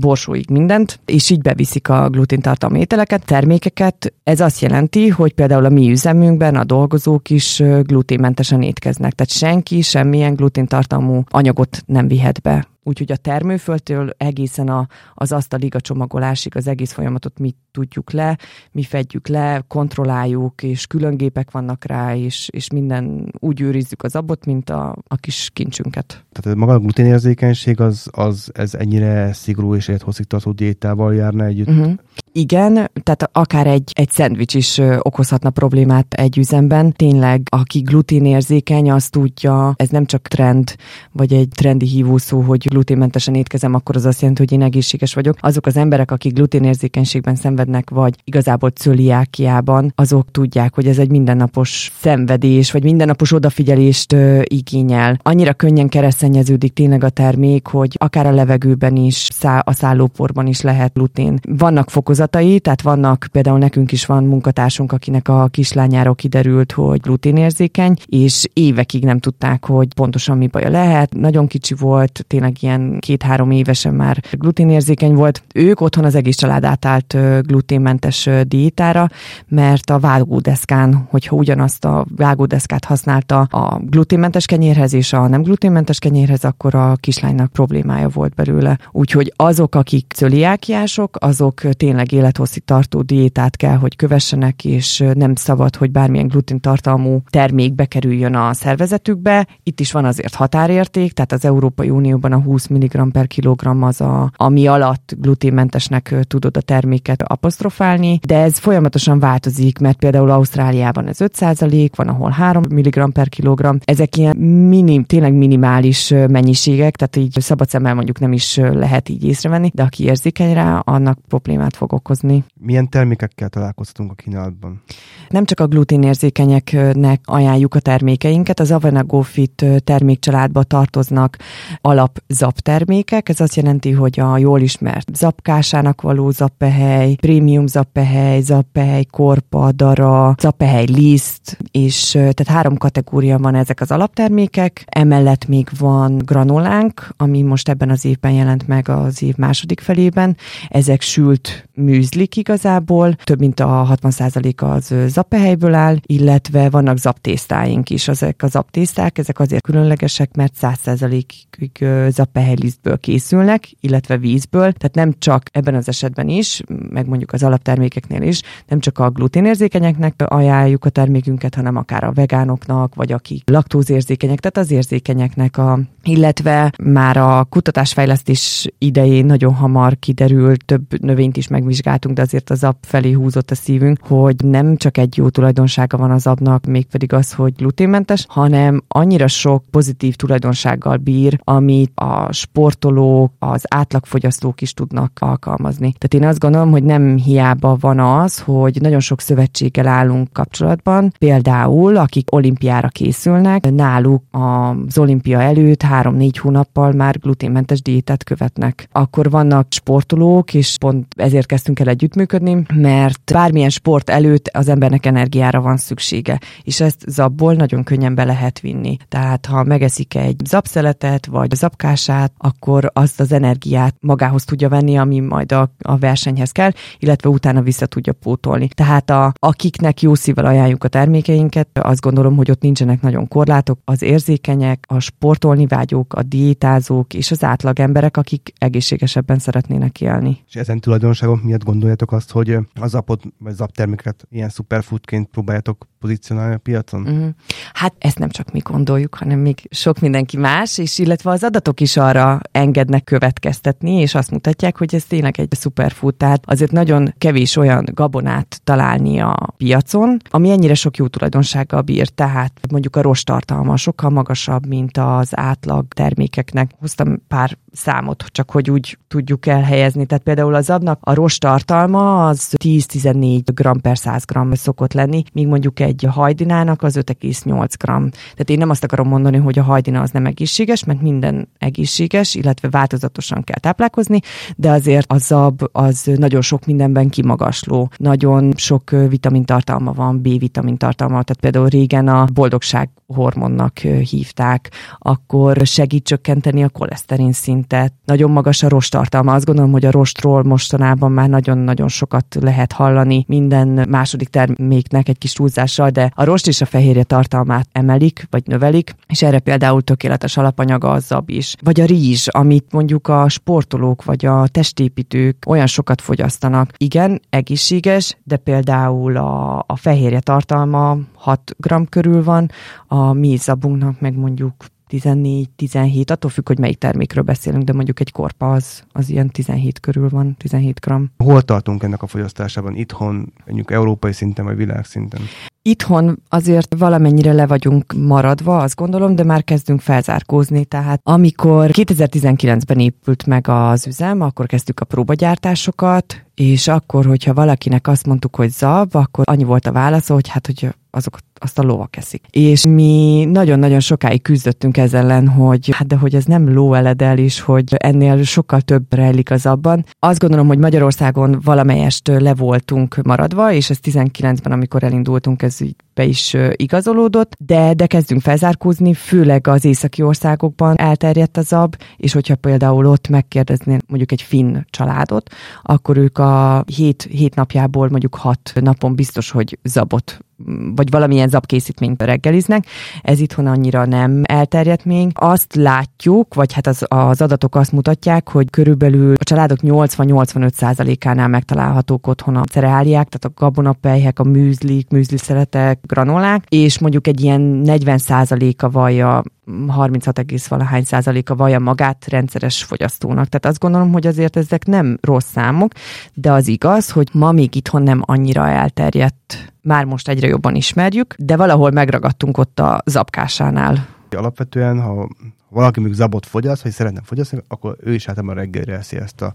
borsóig 0.00 0.50
mindent, 0.50 1.00
és 1.04 1.30
így 1.30 1.42
beviszik 1.42 1.88
a 1.88 2.08
gluténtartalmú 2.08 2.76
ételeket, 2.76 3.24
termékeket. 3.24 4.12
Ez 4.22 4.40
azt 4.40 4.60
jelenti, 4.60 5.08
hogy 5.08 5.32
például 5.32 5.64
a 5.64 5.68
mi 5.68 5.90
üzemünkben 5.90 6.56
a 6.56 6.64
dolgozók 6.64 7.30
is 7.30 7.62
gluténmentesen 7.82 8.62
étkeznek, 8.62 9.12
tehát 9.12 9.32
senki 9.32 9.82
semmilyen 9.82 10.34
gluténtartalmú 10.34 11.22
anyagot 11.30 11.82
nem 11.86 12.08
vihet 12.08 12.42
be 12.42 12.66
Úgyhogy 12.88 13.12
a 13.12 13.16
termőföldtől 13.16 14.10
egészen 14.16 14.68
a, 14.68 14.86
az 15.14 15.32
asztalig 15.32 15.74
a 15.74 15.80
csomagolásig 15.80 16.56
az 16.56 16.66
egész 16.66 16.92
folyamatot 16.92 17.38
mi 17.38 17.54
tudjuk 17.70 18.10
le, 18.10 18.38
mi 18.72 18.82
fedjük 18.82 19.28
le, 19.28 19.64
kontrolláljuk, 19.68 20.62
és 20.62 20.86
külön 20.86 21.16
gépek 21.16 21.50
vannak 21.50 21.84
rá, 21.84 22.16
és, 22.16 22.48
és 22.52 22.70
minden 22.70 23.32
úgy 23.38 23.60
őrizzük 23.60 24.02
az 24.02 24.16
abot, 24.16 24.44
mint 24.44 24.70
a, 24.70 24.96
a 25.08 25.16
kis 25.16 25.50
kincsünket. 25.52 26.24
Tehát 26.32 26.58
maga 26.58 26.72
a 26.72 26.78
gluténérzékenység 26.78 27.80
az, 27.80 28.08
az 28.10 28.50
ez 28.54 28.74
ennyire 28.74 29.32
szigorú 29.32 29.74
és 29.74 29.88
élethosszígtartó 29.88 30.52
diétával 30.52 31.14
járna 31.14 31.44
együtt? 31.44 31.68
Uh-huh. 31.68 31.92
Igen, 32.32 32.72
tehát 33.02 33.30
akár 33.32 33.66
egy, 33.66 33.92
egy 33.94 34.10
szendvics 34.10 34.54
is 34.54 34.80
okozhatna 34.98 35.50
problémát 35.50 36.14
egy 36.14 36.38
üzemben. 36.38 36.92
Tényleg, 36.92 37.42
aki 37.48 37.78
gluténérzékeny, 37.78 38.90
az 38.90 39.08
tudja, 39.08 39.74
ez 39.76 39.88
nem 39.88 40.06
csak 40.06 40.28
trend, 40.28 40.76
vagy 41.12 41.32
egy 41.32 41.48
trendi 41.48 41.86
hívószó, 41.86 42.40
hogy 42.40 42.68
gluténmentesen 42.68 43.34
étkezem, 43.34 43.74
akkor 43.74 43.96
az 43.96 44.04
azt 44.04 44.20
jelenti, 44.20 44.42
hogy 44.42 44.52
én 44.52 44.62
egészséges 44.62 45.14
vagyok. 45.14 45.36
Azok 45.40 45.66
az 45.66 45.76
emberek, 45.76 46.10
akik 46.10 46.32
gluténérzékenységben 46.32 47.34
szenvednek, 47.34 47.90
vagy 47.90 48.14
igazából 48.24 48.70
cöliákiában, 48.70 49.92
azok 49.94 50.30
tudják, 50.30 50.74
hogy 50.74 50.86
ez 50.86 50.98
egy 50.98 51.10
mindennapos 51.10 51.92
szenvedés, 52.00 52.70
vagy 52.70 52.82
mindennapos 52.82 53.32
odafigyelést 53.32 54.12
ö, 54.12 54.40
igényel. 54.44 55.18
Annyira 55.22 55.52
könnyen 55.52 55.88
keresztenyeződik 55.88 56.72
tényleg 56.72 57.04
a 57.04 57.08
termék, 57.08 57.66
hogy 57.66 57.96
akár 57.98 58.26
a 58.26 58.32
levegőben 58.32 58.96
is, 58.96 59.28
szá- 59.32 59.68
a 59.68 59.72
szállóporban 59.72 60.46
is 60.46 60.60
lehet 60.60 60.92
glutén. 60.92 61.38
Vannak 61.48 61.90
fokozatai, 62.06 62.60
tehát 62.60 62.82
vannak, 62.82 63.26
például 63.32 63.58
nekünk 63.58 63.92
is 63.92 64.06
van 64.06 64.24
munkatársunk, 64.24 64.92
akinek 64.92 65.28
a 65.28 65.48
kislányáról 65.50 66.14
kiderült, 66.14 66.72
hogy 66.72 67.00
gluténérzékeny, 67.00 67.96
és 68.06 68.48
évekig 68.52 69.04
nem 69.04 69.18
tudták, 69.18 69.64
hogy 69.64 69.94
pontosan 69.94 70.38
mi 70.38 70.46
baja 70.46 70.68
lehet. 70.68 71.14
Nagyon 71.14 71.46
kicsi 71.46 71.74
volt, 71.74 72.24
tényleg 72.26 72.62
ilyen 72.62 72.98
két-három 73.00 73.50
évesen 73.50 73.94
már 73.94 74.22
gluténérzékeny 74.32 75.14
volt. 75.14 75.42
Ők 75.54 75.80
otthon 75.80 76.04
az 76.04 76.14
egész 76.14 76.36
család 76.36 76.64
átállt 76.64 77.16
gluténmentes 77.46 78.28
diétára, 78.42 79.08
mert 79.48 79.90
a 79.90 79.98
vágódeszkán, 79.98 81.06
hogyha 81.10 81.36
ugyanazt 81.36 81.84
a 81.84 82.06
vágódeszkát 82.16 82.84
használta 82.84 83.40
a 83.40 83.80
gluténmentes 83.84 84.46
kenyérhez 84.46 84.92
és 84.92 85.12
a 85.12 85.28
nem 85.28 85.42
gluténmentes 85.42 85.98
kenyérhez, 85.98 86.44
akkor 86.44 86.74
a 86.74 86.96
kislánynak 87.00 87.52
problémája 87.52 88.08
volt 88.08 88.34
belőle. 88.34 88.78
Úgyhogy 88.92 89.32
azok, 89.36 89.74
akik 89.74 90.12
cöliákiások, 90.16 91.16
azok 91.20 91.60
tényleg 91.60 91.94
tényleg 92.04 92.32
tartó 92.64 93.02
diétát 93.02 93.56
kell, 93.56 93.76
hogy 93.76 93.96
kövessenek, 93.96 94.64
és 94.64 95.04
nem 95.14 95.34
szabad, 95.34 95.76
hogy 95.76 95.90
bármilyen 95.90 96.26
glutén 96.26 96.60
tartalmú 96.60 97.22
termék 97.30 97.74
bekerüljön 97.74 98.34
a 98.34 98.52
szervezetükbe. 98.52 99.46
Itt 99.62 99.80
is 99.80 99.92
van 99.92 100.04
azért 100.04 100.34
határérték, 100.34 101.12
tehát 101.12 101.32
az 101.32 101.44
Európai 101.44 101.90
Unióban 101.90 102.32
a 102.32 102.40
20 102.40 102.66
mg 102.66 103.10
per 103.10 103.26
kilogramm 103.26 103.82
az, 103.82 104.00
a, 104.00 104.30
ami 104.36 104.66
alatt 104.66 105.14
gluténmentesnek 105.18 106.14
tudod 106.22 106.56
a 106.56 106.60
terméket 106.60 107.22
apostrofálni, 107.22 108.18
de 108.26 108.38
ez 108.38 108.58
folyamatosan 108.58 109.18
változik, 109.18 109.78
mert 109.78 109.98
például 109.98 110.30
Ausztráliában 110.30 111.06
ez 111.06 111.16
5% 111.20 111.90
van, 111.94 112.08
ahol 112.08 112.30
3 112.30 112.62
mg 112.70 113.12
per 113.12 113.28
kilogramm. 113.28 113.76
Ezek 113.84 114.16
ilyen 114.16 114.36
minim, 114.36 115.04
tényleg 115.04 115.32
minimális 115.32 116.08
mennyiségek, 116.08 116.96
tehát 116.96 117.16
így 117.16 117.40
szabad 117.40 117.68
szemmel 117.68 117.94
mondjuk 117.94 118.18
nem 118.18 118.32
is 118.32 118.56
lehet 118.56 119.08
így 119.08 119.24
észrevenni, 119.24 119.70
de 119.74 119.82
aki 119.82 120.04
érzékeny 120.04 120.54
rá, 120.54 120.82
annak 120.84 121.18
problémát 121.28 121.76
fog 121.76 121.85
okozni. 121.92 122.44
Milyen 122.60 122.88
termékekkel 122.88 123.48
találkoztunk 123.48 124.10
a 124.10 124.14
kínálatban? 124.14 124.82
Nem 125.28 125.44
csak 125.44 125.60
a 125.60 125.66
gluténérzékenyeknek 125.66 127.20
ajánljuk 127.24 127.74
a 127.74 127.80
termékeinket, 127.80 128.60
az 128.60 128.70
Avena 128.70 129.04
GoFit 129.04 129.64
termékcsaládba 129.84 130.62
tartoznak 130.62 131.36
alap 131.80 132.22
zap 132.28 132.58
termékek, 132.58 133.28
ez 133.28 133.40
azt 133.40 133.54
jelenti, 133.54 133.90
hogy 133.90 134.20
a 134.20 134.38
jól 134.38 134.60
ismert 134.60 135.16
zapkásának 135.16 136.00
való 136.00 136.30
zappehely, 136.30 137.14
prémium 137.14 137.66
zappehely, 137.66 138.40
zappehely 138.40 139.04
korpa, 139.04 139.72
dara, 139.72 140.34
zappehely 140.38 140.84
liszt, 140.84 141.58
és 141.70 142.10
tehát 142.10 142.48
három 142.48 142.76
kategória 142.76 143.38
van 143.38 143.54
ezek 143.54 143.80
az 143.80 143.90
alaptermékek, 143.90 144.84
emellett 144.86 145.46
még 145.46 145.68
van 145.78 146.18
granulánk, 146.18 147.08
ami 147.16 147.42
most 147.42 147.68
ebben 147.68 147.90
az 147.90 148.04
évben 148.04 148.32
jelent 148.32 148.66
meg 148.66 148.88
az 148.88 149.22
év 149.22 149.36
második 149.36 149.80
felében. 149.80 150.36
Ezek 150.68 151.00
sült 151.00 151.68
műzlik 151.76 152.36
igazából, 152.36 153.14
több 153.24 153.38
mint 153.38 153.60
a 153.60 153.98
60% 154.02 154.62
az 154.62 154.94
zappehelyből 155.06 155.74
áll, 155.74 155.96
illetve 156.06 156.70
vannak 156.70 156.98
zaptésztáink 156.98 157.90
is. 157.90 158.08
Ezek 158.08 158.42
a 158.42 158.46
zaptészták, 158.46 159.18
ezek 159.18 159.40
azért 159.40 159.62
különlegesek, 159.62 160.36
mert 160.36 160.54
100%-ig 160.60 161.88
zappehelylisztből 162.08 162.98
készülnek, 162.98 163.70
illetve 163.80 164.16
vízből, 164.16 164.72
tehát 164.72 164.94
nem 164.94 165.14
csak 165.18 165.42
ebben 165.52 165.74
az 165.74 165.88
esetben 165.88 166.28
is, 166.28 166.60
meg 166.90 167.06
mondjuk 167.06 167.32
az 167.32 167.42
alaptermékeknél 167.42 168.22
is, 168.22 168.42
nem 168.66 168.80
csak 168.80 168.98
a 168.98 169.10
gluténérzékenyeknek 169.10 170.14
ajánljuk 170.26 170.84
a 170.84 170.90
termékünket, 170.90 171.54
hanem 171.54 171.76
akár 171.76 172.04
a 172.04 172.12
vegánoknak, 172.12 172.94
vagy 172.94 173.12
akik 173.12 173.50
laktózérzékenyek, 173.50 174.40
tehát 174.40 174.68
az 174.68 174.74
érzékenyeknek 174.74 175.58
a 175.58 175.78
illetve 176.06 176.72
már 176.82 177.16
a 177.16 177.44
kutatásfejlesztés 177.44 178.68
idején 178.78 179.26
nagyon 179.26 179.54
hamar 179.54 179.98
kiderült, 179.98 180.64
több 180.64 181.00
növényt 181.00 181.36
is 181.36 181.48
megvizsgáltunk, 181.66 182.16
de 182.16 182.22
azért 182.22 182.50
az 182.50 182.64
app 182.64 182.82
felé 182.82 183.12
húzott 183.12 183.50
a 183.50 183.54
szívünk, 183.54 183.98
hogy 184.02 184.36
nem 184.44 184.76
csak 184.76 184.98
egy 184.98 185.16
jó 185.16 185.28
tulajdonsága 185.28 185.96
van 185.96 186.10
az 186.10 186.26
abnak, 186.26 186.66
mégpedig 186.66 187.12
az, 187.12 187.32
hogy 187.32 187.54
gluténmentes, 187.56 188.24
hanem 188.28 188.82
annyira 188.88 189.26
sok 189.26 189.64
pozitív 189.70 190.14
tulajdonsággal 190.14 190.96
bír, 190.96 191.40
amit 191.44 191.92
a 191.94 192.32
sportolók, 192.32 193.32
az 193.38 193.64
átlagfogyasztók 193.68 194.60
is 194.60 194.72
tudnak 194.72 195.12
alkalmazni. 195.20 195.94
Tehát 195.98 196.24
én 196.24 196.30
azt 196.30 196.38
gondolom, 196.38 196.70
hogy 196.70 196.82
nem 196.82 197.16
hiába 197.16 197.76
van 197.80 197.98
az, 197.98 198.38
hogy 198.38 198.80
nagyon 198.80 199.00
sok 199.00 199.20
szövetséggel 199.20 199.86
állunk 199.86 200.32
kapcsolatban, 200.32 201.12
például 201.18 201.96
akik 201.96 202.34
olimpiára 202.34 202.88
készülnek, 202.88 203.70
náluk 203.70 204.22
az 204.30 204.98
olimpia 204.98 205.40
előtt 205.40 205.82
három-négy 205.82 206.38
hónappal 206.38 206.92
már 206.92 207.18
gluténmentes 207.18 207.82
diétát 207.82 208.24
követnek. 208.24 208.88
Akkor 208.92 209.30
vannak 209.30 209.66
sportolók, 209.68 210.54
és 210.54 210.76
pont 210.78 211.06
ezért 211.16 211.46
kezdtünk 211.56 211.80
el 211.80 211.88
együttműködni, 211.88 212.62
mert 212.74 213.32
bármilyen 213.32 213.70
sport 213.70 214.10
előtt 214.10 214.48
az 214.48 214.68
embernek 214.68 215.06
energiára 215.06 215.60
van 215.60 215.76
szüksége, 215.76 216.38
és 216.62 216.80
ezt 216.80 217.04
zabból 217.08 217.54
nagyon 217.54 217.84
könnyen 217.84 218.14
be 218.14 218.24
lehet 218.24 218.60
vinni. 218.60 218.96
Tehát 219.08 219.46
ha 219.46 219.64
megeszik 219.64 220.14
egy 220.14 220.40
zapszeletet, 220.44 221.26
vagy 221.26 221.54
zapkását, 221.54 222.32
akkor 222.38 222.90
azt 222.92 223.20
az 223.20 223.32
energiát 223.32 223.94
magához 224.00 224.44
tudja 224.44 224.68
venni, 224.68 224.98
ami 224.98 225.20
majd 225.20 225.52
a, 225.52 225.72
a 225.78 225.96
versenyhez 225.96 226.50
kell, 226.50 226.70
illetve 226.98 227.28
utána 227.28 227.62
vissza 227.62 227.86
tudja 227.86 228.12
pótolni. 228.12 228.68
Tehát 228.68 229.10
a, 229.10 229.32
akiknek 229.38 230.02
jó 230.02 230.14
szívvel 230.14 230.46
ajánljuk 230.46 230.84
a 230.84 230.88
termékeinket, 230.88 231.68
azt 231.72 232.00
gondolom, 232.00 232.36
hogy 232.36 232.50
ott 232.50 232.62
nincsenek 232.62 233.00
nagyon 233.00 233.28
korlátok, 233.28 233.78
az 233.84 234.02
érzékenyek, 234.02 234.84
a 234.88 234.98
sportolni 234.98 235.66
vágyó 235.66 235.96
vágyók, 235.96 236.14
a 236.14 236.22
diétázók 236.22 237.14
és 237.14 237.30
az 237.30 237.44
átlag 237.44 237.80
emberek, 237.80 238.16
akik 238.16 238.52
egészségesebben 238.58 239.38
szeretnének 239.38 240.00
élni. 240.00 240.38
És 240.48 240.54
ezen 240.54 240.80
tulajdonságok 240.80 241.42
miatt 241.46 241.64
gondoljátok 241.64 242.12
azt, 242.12 242.30
hogy 242.30 242.58
az 242.80 242.94
apot 242.94 243.22
vagy 243.38 243.54
zapterméket 243.54 244.26
ilyen 244.30 244.48
superfoodként 244.48 245.28
próbáljátok 245.28 245.86
pozícionálni 245.98 246.54
a 246.54 246.58
piacon? 246.58 247.00
Uh-huh. 247.00 247.28
Hát 247.72 247.94
ezt 247.98 248.18
nem 248.18 248.28
csak 248.28 248.52
mi 248.52 248.58
gondoljuk, 248.58 249.14
hanem 249.14 249.38
még 249.38 249.68
sok 249.70 249.98
mindenki 250.00 250.36
más, 250.36 250.78
és 250.78 250.98
illetve 250.98 251.30
az 251.30 251.44
adatok 251.44 251.80
is 251.80 251.96
arra 251.96 252.40
engednek 252.50 253.04
következtetni, 253.04 253.92
és 253.92 254.14
azt 254.14 254.30
mutatják, 254.30 254.78
hogy 254.78 254.94
ez 254.94 255.04
tényleg 255.04 255.40
egy 255.40 255.54
superfood, 255.60 256.14
tehát 256.14 256.42
azért 256.46 256.72
nagyon 256.72 257.14
kevés 257.18 257.56
olyan 257.56 257.84
gabonát 257.92 258.60
találni 258.64 259.20
a 259.20 259.54
piacon, 259.56 260.16
ami 260.30 260.50
ennyire 260.50 260.74
sok 260.74 260.96
jó 260.96 261.06
tulajdonsággal 261.06 261.80
bír, 261.80 262.08
tehát 262.08 262.60
mondjuk 262.70 262.96
a 262.96 263.02
rostartalma 263.02 263.76
sokkal 263.76 264.10
magasabb, 264.10 264.66
mint 264.66 264.96
az 264.96 265.36
átlag 265.36 265.86
termékeknek. 265.88 266.70
Hoztam 266.78 267.26
pár 267.28 267.58
számot, 267.72 268.24
csak 268.32 268.50
hogy 268.50 268.70
úgy 268.70 268.98
tudjuk 269.08 269.46
elhelyezni. 269.46 270.06
Tehát 270.06 270.24
például 270.24 270.54
az 270.54 270.70
abnak 270.70 270.98
a 271.02 271.14
rostartalma 271.40 272.26
az 272.26 272.54
10-14 272.64 273.40
g 273.54 273.80
per 273.80 273.98
100 273.98 274.24
g 274.24 274.56
szokott 274.56 274.92
lenni, 274.92 275.22
míg 275.32 275.46
mondjuk 275.46 275.80
egy 275.80 276.06
hajdinának 276.10 276.82
az 276.82 276.96
5,8 276.96 277.68
g. 277.68 277.84
Tehát 277.84 278.50
én 278.50 278.58
nem 278.58 278.70
azt 278.70 278.84
akarom 278.84 279.08
mondani, 279.08 279.36
hogy 279.36 279.58
a 279.58 279.62
hajdina 279.62 280.00
az 280.00 280.10
nem 280.10 280.26
egészséges, 280.26 280.84
mert 280.84 281.00
minden 281.00 281.48
egészséges, 281.58 282.34
illetve 282.34 282.68
változatosan 282.70 283.42
kell 283.42 283.58
táplálkozni, 283.58 284.20
de 284.56 284.70
azért 284.70 285.12
a 285.12 285.18
zab 285.18 285.68
az 285.72 286.10
nagyon 286.16 286.40
sok 286.40 286.66
mindenben 286.66 287.08
kimagasló. 287.08 287.90
Nagyon 287.96 288.52
sok 288.56 288.90
vitamintartalma 288.90 289.92
van, 289.92 290.20
B-vitamin 290.20 290.76
tartalma, 290.76 291.22
tehát 291.22 291.40
például 291.40 291.68
régen 291.68 292.08
a 292.08 292.24
boldogság 292.32 292.90
hormonnak 293.06 293.78
hívták, 293.78 294.70
akkor 294.98 295.56
segít 295.64 296.04
csökkenteni 296.04 296.62
a 296.64 296.68
koleszterin 296.68 297.32
szintet. 297.32 297.92
Nagyon 298.04 298.30
magas 298.30 298.62
a 298.62 298.68
rostartalma. 298.68 299.34
Azt 299.34 299.44
gondolom, 299.44 299.72
hogy 299.72 299.84
a 299.84 299.90
rostról 299.90 300.42
mostanában 300.42 301.12
már 301.16 301.28
nagyon-nagyon 301.28 301.88
sokat 301.88 302.36
lehet 302.40 302.72
hallani 302.72 303.24
minden 303.28 303.86
második 303.88 304.28
terméknek 304.28 305.08
egy 305.08 305.18
kis 305.18 305.32
túlzással, 305.32 305.90
de 305.90 306.10
a 306.14 306.24
rost 306.24 306.46
és 306.46 306.60
a 306.60 306.64
fehérje 306.64 307.02
tartalmát 307.02 307.68
emelik, 307.72 308.26
vagy 308.30 308.42
növelik, 308.46 308.94
és 309.06 309.22
erre 309.22 309.38
például 309.38 309.82
tökéletes 309.82 310.36
alapanyaga 310.36 310.90
a 310.90 310.98
zab 310.98 311.30
is. 311.30 311.54
Vagy 311.60 311.80
a 311.80 311.84
rizs, 311.84 312.26
amit 312.28 312.72
mondjuk 312.72 313.08
a 313.08 313.28
sportolók 313.28 314.04
vagy 314.04 314.26
a 314.26 314.46
testépítők 314.46 315.36
olyan 315.46 315.66
sokat 315.66 316.00
fogyasztanak. 316.00 316.72
Igen, 316.76 317.20
egészséges, 317.30 318.16
de 318.24 318.36
például 318.36 319.16
a, 319.16 319.58
a 319.66 319.76
fehérje 319.76 320.20
tartalma 320.20 320.96
6 321.14 321.56
g 321.58 321.88
körül 321.88 322.24
van, 322.24 322.50
a 322.86 323.12
mi 323.12 323.36
zabunknak 323.36 324.00
meg 324.00 324.14
mondjuk 324.16 324.54
14-17, 324.90 326.10
attól 326.10 326.30
függ, 326.30 326.46
hogy 326.46 326.58
melyik 326.58 326.78
termékről 326.78 327.24
beszélünk, 327.24 327.64
de 327.64 327.72
mondjuk 327.72 328.00
egy 328.00 328.12
korpa 328.12 328.52
az, 328.52 328.84
az 328.92 329.08
ilyen 329.08 329.28
17 329.28 329.80
körül 329.80 330.08
van, 330.08 330.34
17 330.38 330.80
gram. 330.80 331.10
Hol 331.18 331.42
tartunk 331.42 331.82
ennek 331.82 332.02
a 332.02 332.06
fogyasztásában? 332.06 332.74
Itthon, 332.74 333.32
mondjuk 333.46 333.70
európai 333.70 334.12
szinten 334.12 334.44
vagy 334.44 334.56
világszinten? 334.56 335.20
Itthon 335.66 336.22
azért 336.28 336.74
valamennyire 336.78 337.32
le 337.32 337.46
vagyunk 337.46 337.92
maradva, 337.92 338.58
azt 338.58 338.74
gondolom, 338.74 339.14
de 339.14 339.24
már 339.24 339.44
kezdünk 339.44 339.80
felzárkózni. 339.80 340.64
Tehát 340.64 341.00
amikor 341.02 341.70
2019-ben 341.72 342.78
épült 342.78 343.26
meg 343.26 343.48
az 343.48 343.86
üzem, 343.86 344.20
akkor 344.20 344.46
kezdtük 344.46 344.80
a 344.80 344.84
próbagyártásokat, 344.84 346.26
és 346.34 346.68
akkor, 346.68 347.06
hogyha 347.06 347.34
valakinek 347.34 347.88
azt 347.88 348.06
mondtuk, 348.06 348.36
hogy 348.36 348.50
zab, 348.50 348.94
akkor 348.94 349.24
annyi 349.28 349.44
volt 349.44 349.66
a 349.66 349.72
válasz, 349.72 350.08
hogy 350.08 350.28
hát, 350.28 350.46
hogy 350.46 350.68
azok 350.90 351.18
azt 351.38 351.58
a 351.58 351.62
lovak 351.62 351.96
eszik. 351.96 352.24
És 352.30 352.66
mi 352.66 353.24
nagyon-nagyon 353.30 353.80
sokáig 353.80 354.22
küzdöttünk 354.22 354.76
ezzel 354.76 355.00
ellen, 355.00 355.28
hogy 355.28 355.68
hát 355.72 355.86
de 355.86 355.96
hogy 355.96 356.14
ez 356.14 356.24
nem 356.24 356.52
lóeledel 356.52 357.18
is, 357.18 357.40
hogy 357.40 357.74
ennél 357.76 358.22
sokkal 358.22 358.60
több 358.60 358.94
rejlik 358.94 359.30
az 359.30 359.46
abban. 359.46 359.84
Azt 359.98 360.18
gondolom, 360.18 360.46
hogy 360.46 360.58
Magyarországon 360.58 361.40
valamelyest 361.44 362.08
le 362.08 362.34
voltunk 362.34 363.02
maradva, 363.02 363.52
és 363.52 363.70
ez 363.70 363.78
19-ben, 363.82 364.52
amikor 364.52 364.84
elindultunk, 364.84 365.42
ez 365.42 365.55
így 365.60 365.76
be 365.94 366.04
is 366.04 366.36
igazolódott, 366.50 367.32
de, 367.38 367.74
de 367.74 367.86
kezdünk 367.86 368.20
felzárkózni, 368.20 368.94
főleg 368.94 369.46
az 369.46 369.64
északi 369.64 370.02
országokban 370.02 370.78
elterjedt 370.78 371.36
a 371.36 371.42
zab, 371.42 371.76
és 371.96 372.12
hogyha 372.12 372.36
például 372.36 372.86
ott 372.86 373.08
megkérdeznél 373.08 373.78
mondjuk 373.86 374.12
egy 374.12 374.22
finn 374.22 374.56
családot, 374.70 375.30
akkor 375.62 375.96
ők 375.96 376.18
a 376.18 376.64
hét, 376.76 377.02
hét 377.02 377.34
napjából 377.34 377.88
mondjuk 377.88 378.14
hat 378.14 378.52
napon 378.54 378.94
biztos, 378.94 379.30
hogy 379.30 379.58
zabot 379.62 380.25
vagy 380.74 380.90
valamilyen 380.90 381.28
zabkészítményt 381.28 382.02
reggeliznek. 382.02 382.66
Ez 383.02 383.20
itthon 383.20 383.46
annyira 383.46 383.84
nem 383.84 384.22
elterjedt 384.24 384.84
még. 384.84 385.10
Azt 385.14 385.54
látjuk, 385.54 386.34
vagy 386.34 386.52
hát 386.52 386.66
az, 386.66 386.84
az 386.88 387.20
adatok 387.20 387.54
azt 387.54 387.72
mutatják, 387.72 388.28
hogy 388.28 388.50
körülbelül 388.50 389.14
a 389.18 389.24
családok 389.24 389.58
80-85%-ánál 389.62 391.28
megtalálhatók 391.28 392.06
otthon 392.06 392.36
a 392.36 392.44
cereáliák, 392.44 393.08
tehát 393.08 393.36
a 393.36 393.40
gabonapelyhek, 393.44 394.18
a 394.18 394.24
műzlik, 394.24 394.90
műzliszeletek, 394.90 395.78
granolák, 395.82 396.44
és 396.48 396.78
mondjuk 396.78 397.06
egy 397.06 397.20
ilyen 397.20 397.62
40%-a 397.64 398.70
vallja 398.70 399.22
36, 399.68 400.46
valahány 400.48 400.84
százaléka 400.84 401.34
vallja 401.34 401.58
magát 401.58 402.08
rendszeres 402.08 402.64
fogyasztónak. 402.64 403.26
Tehát 403.26 403.46
azt 403.46 403.58
gondolom, 403.58 403.92
hogy 403.92 404.06
azért 404.06 404.36
ezek 404.36 404.66
nem 404.66 404.98
rossz 405.00 405.30
számok, 405.30 405.72
de 406.14 406.32
az 406.32 406.48
igaz, 406.48 406.90
hogy 406.90 407.08
ma 407.12 407.32
még 407.32 407.54
itthon 407.54 407.82
nem 407.82 408.02
annyira 408.04 408.48
elterjedt. 408.48 409.52
Már 409.62 409.84
most 409.84 410.08
egyre 410.08 410.26
jobban 410.26 410.54
ismerjük, 410.54 411.14
de 411.18 411.36
valahol 411.36 411.70
megragadtunk 411.70 412.38
ott 412.38 412.60
a 412.60 412.82
zapkásánál. 412.84 413.86
Alapvetően, 414.10 414.80
ha 414.80 415.08
valaki 415.48 415.80
még 415.80 415.92
zabot 415.92 416.26
fogyaszt, 416.26 416.62
vagy 416.62 416.72
szeretne 416.72 417.00
fogyasztani, 417.04 417.42
akkor 417.48 417.76
ő 417.80 417.94
is 417.94 418.08
általában 418.08 418.36
reggelre 418.36 418.76
eszi 418.76 418.96
ezt 418.96 419.22
a 419.22 419.34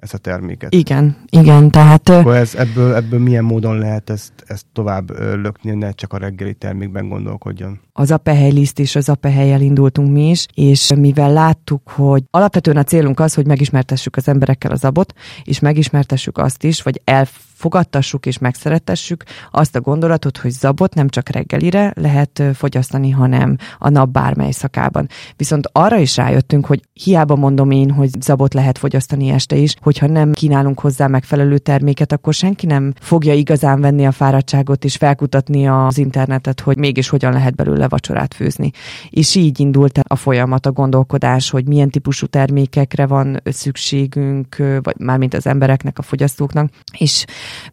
ezt 0.00 0.14
a 0.14 0.18
terméket. 0.18 0.74
Igen, 0.74 1.16
igen, 1.30 1.70
tehát... 1.70 2.08
Akkor 2.08 2.34
ez, 2.34 2.54
ebből, 2.54 2.94
ebből 2.94 3.20
milyen 3.20 3.44
módon 3.44 3.78
lehet 3.78 4.10
ezt, 4.10 4.32
ezt 4.46 4.66
tovább 4.72 5.10
lökni, 5.18 5.70
ne 5.70 5.90
csak 5.90 6.12
a 6.12 6.16
reggeli 6.16 6.54
termékben 6.54 7.08
gondolkodjon? 7.08 7.80
Az 7.92 8.10
apehely 8.10 8.50
liszt 8.50 8.78
és 8.78 8.96
az 8.96 9.08
apehelyel 9.08 9.60
indultunk 9.60 10.12
mi 10.12 10.28
is, 10.28 10.46
és 10.54 10.92
mivel 10.96 11.32
láttuk, 11.32 11.88
hogy 11.88 12.22
alapvetően 12.30 12.76
a 12.76 12.84
célunk 12.84 13.20
az, 13.20 13.34
hogy 13.34 13.46
megismertessük 13.46 14.16
az 14.16 14.28
emberekkel 14.28 14.70
az 14.70 14.84
abot, 14.84 15.12
és 15.44 15.58
megismertessük 15.58 16.38
azt 16.38 16.64
is, 16.64 16.82
vagy 16.82 17.00
el 17.04 17.26
fogadtassuk 17.60 18.26
és 18.26 18.38
megszeretessük 18.38 19.24
azt 19.50 19.76
a 19.76 19.80
gondolatot, 19.80 20.36
hogy 20.36 20.50
zabot 20.50 20.94
nem 20.94 21.08
csak 21.08 21.28
reggelire 21.28 21.92
lehet 21.96 22.42
fogyasztani, 22.54 23.10
hanem 23.10 23.56
a 23.78 23.88
nap 23.88 24.08
bármely 24.08 24.50
szakában. 24.50 25.08
Viszont 25.36 25.68
arra 25.72 25.98
is 25.98 26.16
rájöttünk, 26.16 26.66
hogy 26.66 26.80
hiába 26.92 27.36
mondom 27.36 27.70
én, 27.70 27.90
hogy 27.90 28.10
zabot 28.20 28.54
lehet 28.54 28.78
fogyasztani 28.78 29.28
este 29.28 29.56
is, 29.56 29.74
hogyha 29.80 30.06
nem 30.06 30.32
kínálunk 30.32 30.80
hozzá 30.80 31.06
megfelelő 31.06 31.58
terméket, 31.58 32.12
akkor 32.12 32.34
senki 32.34 32.66
nem 32.66 32.92
fogja 33.00 33.34
igazán 33.34 33.80
venni 33.80 34.06
a 34.06 34.12
fáradtságot 34.12 34.84
és 34.84 34.96
felkutatni 34.96 35.68
az 35.68 35.98
internetet, 35.98 36.60
hogy 36.60 36.76
mégis 36.76 37.08
hogyan 37.08 37.32
lehet 37.32 37.54
belőle 37.54 37.88
vacsorát 37.88 38.34
főzni. 38.34 38.70
És 39.10 39.34
így 39.34 39.60
indult 39.60 39.98
a 39.98 40.16
folyamat, 40.16 40.66
a 40.66 40.72
gondolkodás, 40.72 41.50
hogy 41.50 41.66
milyen 41.66 41.90
típusú 41.90 42.26
termékekre 42.26 43.06
van 43.06 43.40
szükségünk, 43.44 44.56
vagy 44.82 44.94
mármint 44.98 45.34
az 45.34 45.46
embereknek, 45.46 45.98
a 45.98 46.02
fogyasztóknak, 46.02 46.70
és 46.98 47.24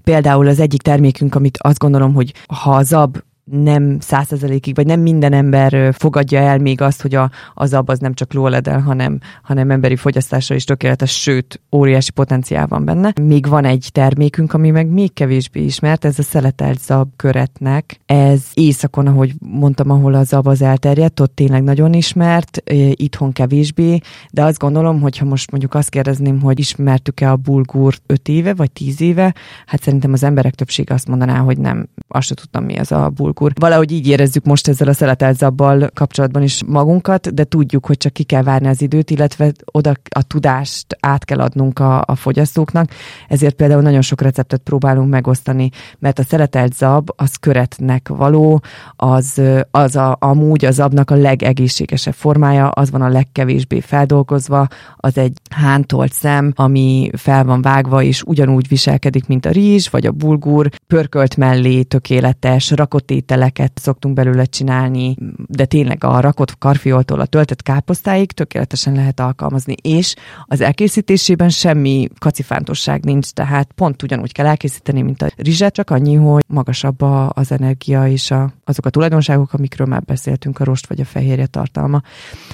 Például 0.04 0.48
az 0.48 0.60
egyik 0.60 0.82
termékünk, 0.82 1.36
amit 1.36 1.58
azt 1.62 1.80
gondolom, 1.80 2.14
hogy 2.14 2.34
ha 2.48 2.76
a 2.76 2.84
ZAB 2.84 3.18
nem 3.52 4.00
százszerzelékig, 4.00 4.76
vagy 4.76 4.86
nem 4.86 5.00
minden 5.00 5.34
ember 5.34 5.94
fogadja 5.94 6.40
el 6.40 6.58
még 6.58 6.82
azt, 6.82 7.02
hogy 7.02 7.16
a, 7.16 7.32
az 7.54 7.74
ab 7.74 7.90
az 7.90 8.00
nem 8.00 8.14
csak 8.14 8.34
lóledel, 8.34 8.80
hanem, 8.80 9.20
hanem 9.44 9.72
emberi 9.72 9.96
fogyasztásra 9.96 10.56
is 10.56 10.64
tökéletes, 10.64 11.22
sőt, 11.22 11.62
óriási 11.72 12.12
potenciál 12.12 12.68
van 12.68 12.86
benne. 12.86 13.14
Még 13.22 13.48
van 13.48 13.66
egy 13.66 13.90
termékünk, 13.92 14.54
ami 14.54 14.70
meg 14.70 14.88
még 14.88 15.14
kevésbé 15.14 15.64
ismert, 15.64 16.06
ez 16.06 16.20
a 16.20 16.24
szeletelt 16.24 16.80
zab 16.80 17.10
köretnek. 17.16 18.00
Ez 18.06 18.42
északon, 18.54 19.08
ahogy 19.08 19.34
mondtam, 19.40 19.90
ahol 19.90 20.14
az 20.14 20.28
zab 20.28 20.48
az 20.48 20.62
elterjedt, 20.62 21.20
ott 21.20 21.36
tényleg 21.36 21.64
nagyon 21.64 21.94
ismert, 21.94 22.62
itthon 22.92 23.32
kevésbé, 23.32 24.00
de 24.32 24.44
azt 24.44 24.60
gondolom, 24.60 25.02
hogy 25.02 25.18
ha 25.18 25.26
most 25.26 25.52
mondjuk 25.52 25.74
azt 25.74 25.90
kérdezném, 25.90 26.42
hogy 26.42 26.60
ismertük-e 26.60 27.32
a 27.32 27.36
bulgur 27.36 27.96
5 28.06 28.28
éve, 28.28 28.54
vagy 28.54 28.72
10 28.72 29.02
éve, 29.02 29.34
hát 29.66 29.82
szerintem 29.82 30.14
az 30.14 30.24
emberek 30.24 30.56
többsége 30.56 30.94
azt 30.94 31.08
mondaná, 31.08 31.38
hogy 31.38 31.58
nem, 31.58 31.90
azt 32.08 32.28
sem 32.28 32.36
tudtam, 32.36 32.64
mi 32.64 32.78
az 32.78 32.92
a 32.92 33.10
bulgur 33.10 33.37
úr. 33.42 33.52
Valahogy 33.60 33.92
így 33.92 34.08
érezzük 34.08 34.46
most 34.46 34.68
ezzel 34.68 34.88
a 34.88 34.94
szeletelt 34.94 35.38
zabbal 35.38 35.90
kapcsolatban 35.94 36.44
is 36.44 36.62
magunkat, 36.68 37.34
de 37.34 37.44
tudjuk, 37.44 37.86
hogy 37.86 37.98
csak 37.98 38.14
ki 38.14 38.24
kell 38.24 38.44
várni 38.44 38.68
az 38.68 38.82
időt, 38.82 39.10
illetve 39.10 39.52
oda 39.72 39.94
a 40.10 40.22
tudást 40.22 40.98
át 41.00 41.26
kell 41.26 41.40
adnunk 41.40 41.80
a, 41.80 42.04
a 42.06 42.16
fogyasztóknak. 42.16 42.90
Ezért 43.28 43.56
például 43.56 43.82
nagyon 43.82 44.02
sok 44.02 44.22
receptet 44.22 44.62
próbálunk 44.62 45.10
megosztani, 45.10 45.70
mert 46.00 46.20
a 46.20 46.24
szeletelt 46.24 46.74
zab 46.74 47.10
az 47.16 47.36
köretnek 47.36 48.08
való, 48.08 48.62
az, 48.96 49.42
az 49.72 49.96
a, 49.96 50.18
amúgy 50.20 50.66
a 50.66 50.72
zabnak 50.72 51.12
a 51.12 51.16
legegészségesebb 51.16 52.14
formája, 52.14 52.70
az 52.70 52.92
van 52.92 53.02
a 53.02 53.10
legkevésbé 53.10 53.80
feldolgozva, 53.80 54.68
az 54.96 55.18
egy 55.18 55.38
hántolt 55.50 56.14
szem, 56.14 56.52
ami 56.56 57.10
fel 57.14 57.44
van 57.44 57.62
vágva, 57.62 58.04
és 58.04 58.24
ugyanúgy 58.26 58.68
viselkedik, 58.68 59.28
mint 59.28 59.46
a 59.46 59.52
rizs, 59.52 59.88
vagy 59.90 60.06
a 60.06 60.12
bulgur, 60.12 60.70
pörkölt 60.88 61.38
mellé 61.38 61.82
tökéletes, 61.84 62.72
rakott 62.72 63.12
ételeket 63.28 63.72
szoktunk 63.76 64.16
belőle 64.16 64.46
csinálni, 64.46 65.16
de 65.48 65.66
tényleg 65.66 66.04
a 66.04 66.20
rakott 66.20 66.58
karfioltól 66.58 67.20
a 67.20 67.26
töltött 67.26 67.64
káposztáig 67.64 68.32
tökéletesen 68.32 68.94
lehet 68.94 69.20
alkalmazni, 69.20 69.76
és 69.82 70.16
az 70.46 70.62
elkészítésében 70.62 71.50
semmi 71.50 72.08
kacifántosság 72.20 73.04
nincs, 73.04 73.30
tehát 73.30 73.72
pont 73.72 74.04
ugyanúgy 74.04 74.32
kell 74.32 74.46
elkészíteni, 74.46 75.02
mint 75.02 75.22
a 75.22 75.28
rizset, 75.36 75.74
csak 75.74 75.90
annyi, 75.90 76.16
hogy 76.16 76.44
magasabb 76.48 77.02
az 77.28 77.52
energia 77.52 78.08
és 78.08 78.32
a, 78.32 78.54
azok 78.66 78.86
a 78.86 78.90
tulajdonságok, 78.90 79.54
amikről 79.54 79.88
már 79.88 80.02
beszéltünk, 80.02 80.60
a 80.60 80.64
rost 80.64 80.88
vagy 80.88 81.00
a 81.00 81.06
fehérje 81.06 81.46
tartalma. 81.46 82.02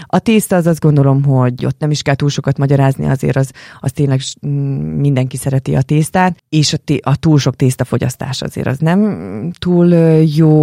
A 0.06 0.20
tészta 0.20 0.56
az 0.56 0.68
azt 0.68 0.80
gondolom, 0.80 1.24
hogy 1.24 1.66
ott 1.66 1.80
nem 1.80 1.92
is 1.92 2.02
kell 2.02 2.16
túl 2.16 2.30
sokat 2.30 2.58
magyarázni, 2.58 3.06
azért 3.06 3.36
az, 3.36 3.52
az 3.80 3.92
tényleg 3.92 4.20
mindenki 4.98 5.38
szereti 5.38 5.76
a 5.76 5.82
tésztát, 5.82 6.44
és 6.50 6.74
a, 6.74 6.78
té, 6.78 7.00
a 7.04 7.16
túl 7.16 7.40
sok 7.40 7.56
tésztafogyasztás 7.56 8.42
azért 8.42 8.68
az 8.68 8.78
nem 8.78 9.52
túl 9.60 9.88
jó 10.36 10.63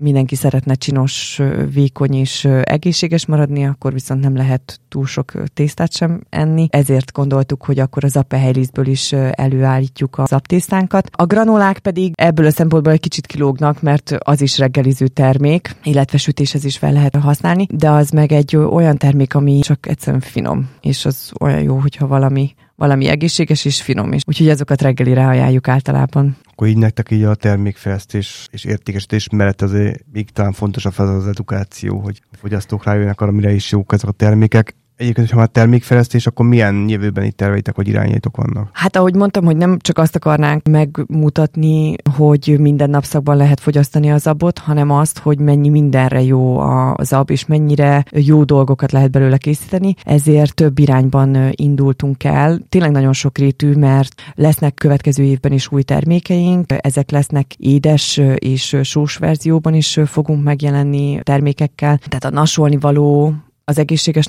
mindenki 0.00 0.34
szeretne 0.34 0.74
csinos, 0.74 1.40
vékony 1.74 2.14
és 2.14 2.44
egészséges 2.62 3.26
maradni, 3.26 3.66
akkor 3.66 3.92
viszont 3.92 4.20
nem 4.20 4.36
lehet 4.36 4.80
túl 4.88 5.06
sok 5.06 5.32
tésztát 5.54 5.92
sem 5.92 6.20
enni. 6.28 6.66
Ezért 6.70 7.12
gondoltuk, 7.12 7.64
hogy 7.64 7.78
akkor 7.78 8.04
az 8.04 8.16
apehelylisztből 8.16 8.86
is 8.86 9.12
előállítjuk 9.30 10.18
az 10.18 10.32
aptésztánkat. 10.32 11.10
A 11.12 11.24
granolák 11.24 11.78
pedig 11.78 12.12
ebből 12.16 12.46
a 12.46 12.50
szempontból 12.50 12.92
egy 12.92 13.00
kicsit 13.00 13.26
kilógnak, 13.26 13.82
mert 13.82 14.16
az 14.18 14.40
is 14.40 14.58
reggeliző 14.58 15.08
termék, 15.08 15.76
illetve 15.82 16.18
sütéshez 16.18 16.64
is 16.64 16.78
fel 16.78 16.92
lehet 16.92 17.16
használni, 17.16 17.66
de 17.70 17.90
az 17.90 18.10
meg 18.10 18.32
egy 18.32 18.56
olyan 18.56 18.96
termék, 18.96 19.34
ami 19.34 19.58
csak 19.58 19.88
egyszerűen 19.88 20.22
finom, 20.22 20.68
és 20.80 21.04
az 21.04 21.32
olyan 21.40 21.62
jó, 21.62 21.76
hogyha 21.76 22.06
valami 22.06 22.54
valami 22.80 23.06
egészséges 23.06 23.64
és 23.64 23.82
finom 23.82 24.12
is. 24.12 24.22
Úgyhogy 24.26 24.48
azokat 24.48 24.82
reggelire 24.82 25.26
ajánljuk 25.26 25.68
általában. 25.68 26.36
Akkor 26.60 26.72
így 26.72 26.78
nektek 26.78 27.10
így 27.10 27.22
a 27.22 27.34
termékfejlesztés 27.34 28.46
és 28.50 28.64
értékesítés 28.64 29.28
mellett 29.28 29.62
azért 29.62 30.04
még 30.12 30.30
talán 30.30 30.52
fontosabb 30.52 30.92
az 30.96 31.08
az 31.08 31.26
edukáció, 31.26 31.98
hogy 31.98 32.20
a 32.32 32.36
fogyasztók 32.36 32.84
rájönnek 32.84 33.20
arra, 33.20 33.30
mire 33.30 33.52
is 33.52 33.72
jók 33.72 33.92
ezek 33.92 34.08
a 34.08 34.12
termékek, 34.12 34.74
Egyébként, 35.00 35.26
hogyha 35.26 35.38
már 35.38 35.48
termékfejlesztés, 35.48 36.26
akkor 36.26 36.46
milyen 36.46 36.88
jövőbeni 36.88 37.32
terveitek 37.32 37.76
vagy 37.76 37.88
irányaitok 37.88 38.36
vannak? 38.36 38.68
Hát 38.72 38.96
ahogy 38.96 39.14
mondtam, 39.14 39.44
hogy 39.44 39.56
nem 39.56 39.78
csak 39.78 39.98
azt 39.98 40.16
akarnánk 40.16 40.68
megmutatni, 40.68 41.94
hogy 42.16 42.56
minden 42.58 42.90
napszakban 42.90 43.36
lehet 43.36 43.60
fogyasztani 43.60 44.10
az 44.10 44.26
abot, 44.26 44.58
hanem 44.58 44.90
azt, 44.90 45.18
hogy 45.18 45.38
mennyi 45.38 45.68
mindenre 45.68 46.22
jó 46.22 46.58
az 46.94 47.12
ab, 47.12 47.30
és 47.30 47.46
mennyire 47.46 48.04
jó 48.10 48.44
dolgokat 48.44 48.92
lehet 48.92 49.10
belőle 49.10 49.36
készíteni. 49.36 49.94
Ezért 50.04 50.54
több 50.54 50.78
irányban 50.78 51.50
indultunk 51.50 52.24
el. 52.24 52.58
Tényleg 52.68 52.90
nagyon 52.90 53.12
sokrétű, 53.12 53.74
mert 53.74 54.14
lesznek 54.34 54.74
következő 54.74 55.22
évben 55.22 55.52
is 55.52 55.72
új 55.72 55.82
termékeink, 55.82 56.64
ezek 56.76 57.10
lesznek 57.10 57.54
édes 57.54 58.20
és 58.34 58.76
sós 58.82 59.16
verzióban 59.16 59.74
is 59.74 59.98
fogunk 60.06 60.44
megjelenni 60.44 61.20
termékekkel. 61.22 61.98
Tehát 61.98 62.24
a 62.24 62.30
nasolni 62.30 62.76
való 62.76 63.34
az 63.70 63.78
egészséges 63.78 64.26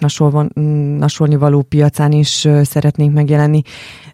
nasolni 0.98 1.36
való 1.36 1.62
piacán 1.62 2.12
is 2.12 2.48
szeretnénk 2.62 3.14
megjelenni, 3.14 3.62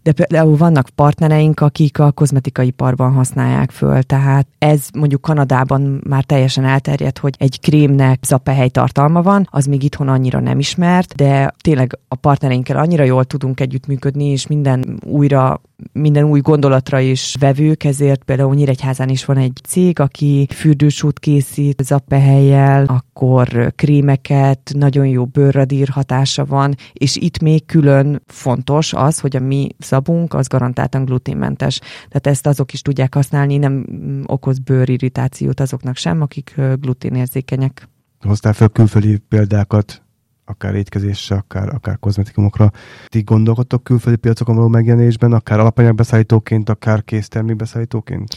de 0.03 0.11
például 0.11 0.57
vannak 0.57 0.89
partnereink, 0.95 1.59
akik 1.59 1.99
a 1.99 2.11
kozmetikai 2.11 2.67
iparban 2.67 3.13
használják 3.13 3.71
föl, 3.71 4.03
tehát 4.03 4.47
ez 4.57 4.87
mondjuk 4.93 5.21
Kanadában 5.21 6.01
már 6.07 6.23
teljesen 6.23 6.65
elterjedt, 6.65 7.17
hogy 7.17 7.35
egy 7.37 7.59
krémnek 7.59 8.19
zapehely 8.25 8.69
tartalma 8.69 9.21
van, 9.21 9.47
az 9.51 9.65
még 9.65 9.83
itthon 9.83 10.07
annyira 10.07 10.39
nem 10.39 10.59
ismert, 10.59 11.15
de 11.15 11.53
tényleg 11.61 11.99
a 12.07 12.15
partnereinkkel 12.15 12.77
annyira 12.77 13.03
jól 13.03 13.25
tudunk 13.25 13.59
együttműködni, 13.59 14.25
és 14.25 14.47
minden 14.47 14.99
újra 15.05 15.61
minden 15.91 16.23
új 16.23 16.39
gondolatra 16.39 16.99
is 16.99 17.35
vevők, 17.39 17.83
ezért 17.83 18.23
például 18.23 18.55
Nyíregyházán 18.55 19.09
is 19.09 19.25
van 19.25 19.37
egy 19.37 19.59
cég, 19.67 19.99
aki 19.99 20.47
fürdősút 20.53 21.19
készít 21.19 21.83
zappehelyjel, 21.83 22.85
akkor 22.85 23.73
krémeket, 23.75 24.71
nagyon 24.73 25.07
jó 25.07 25.25
bőrradír 25.25 25.87
hatása 25.87 26.45
van, 26.45 26.75
és 26.93 27.15
itt 27.15 27.39
még 27.39 27.65
külön 27.65 28.21
fontos 28.25 28.93
az, 28.93 29.19
hogy 29.19 29.35
a 29.35 29.39
mi 29.39 29.69
szabunk 29.77 30.33
az 30.33 30.47
garantáltan 30.47 31.05
gluténmentes. 31.05 31.79
Tehát 31.79 32.27
ezt 32.27 32.47
azok 32.47 32.73
is 32.73 32.81
tudják 32.81 33.13
használni, 33.13 33.57
nem 33.57 33.85
okoz 34.25 34.59
bőrirritációt 34.59 35.59
azoknak 35.59 35.95
sem, 35.95 36.21
akik 36.21 36.55
gluténérzékenyek. 36.79 37.89
Hoztál 38.19 38.53
fel 38.53 38.69
külföldi 38.69 39.17
példákat 39.17 40.01
akár 40.49 40.75
étkezésre, 40.75 41.35
akár, 41.35 41.73
akár 41.73 41.99
kozmetikumokra. 41.99 42.71
Ti 43.05 43.21
gondolkodtok 43.21 43.83
külföldi 43.83 44.19
piacokon 44.19 44.55
való 44.55 44.67
megjelenésben, 44.67 45.33
akár 45.33 45.59
alapanyagbeszállítóként, 45.59 46.69
akár 46.69 47.03
késztermékbeszállítóként? 47.03 48.35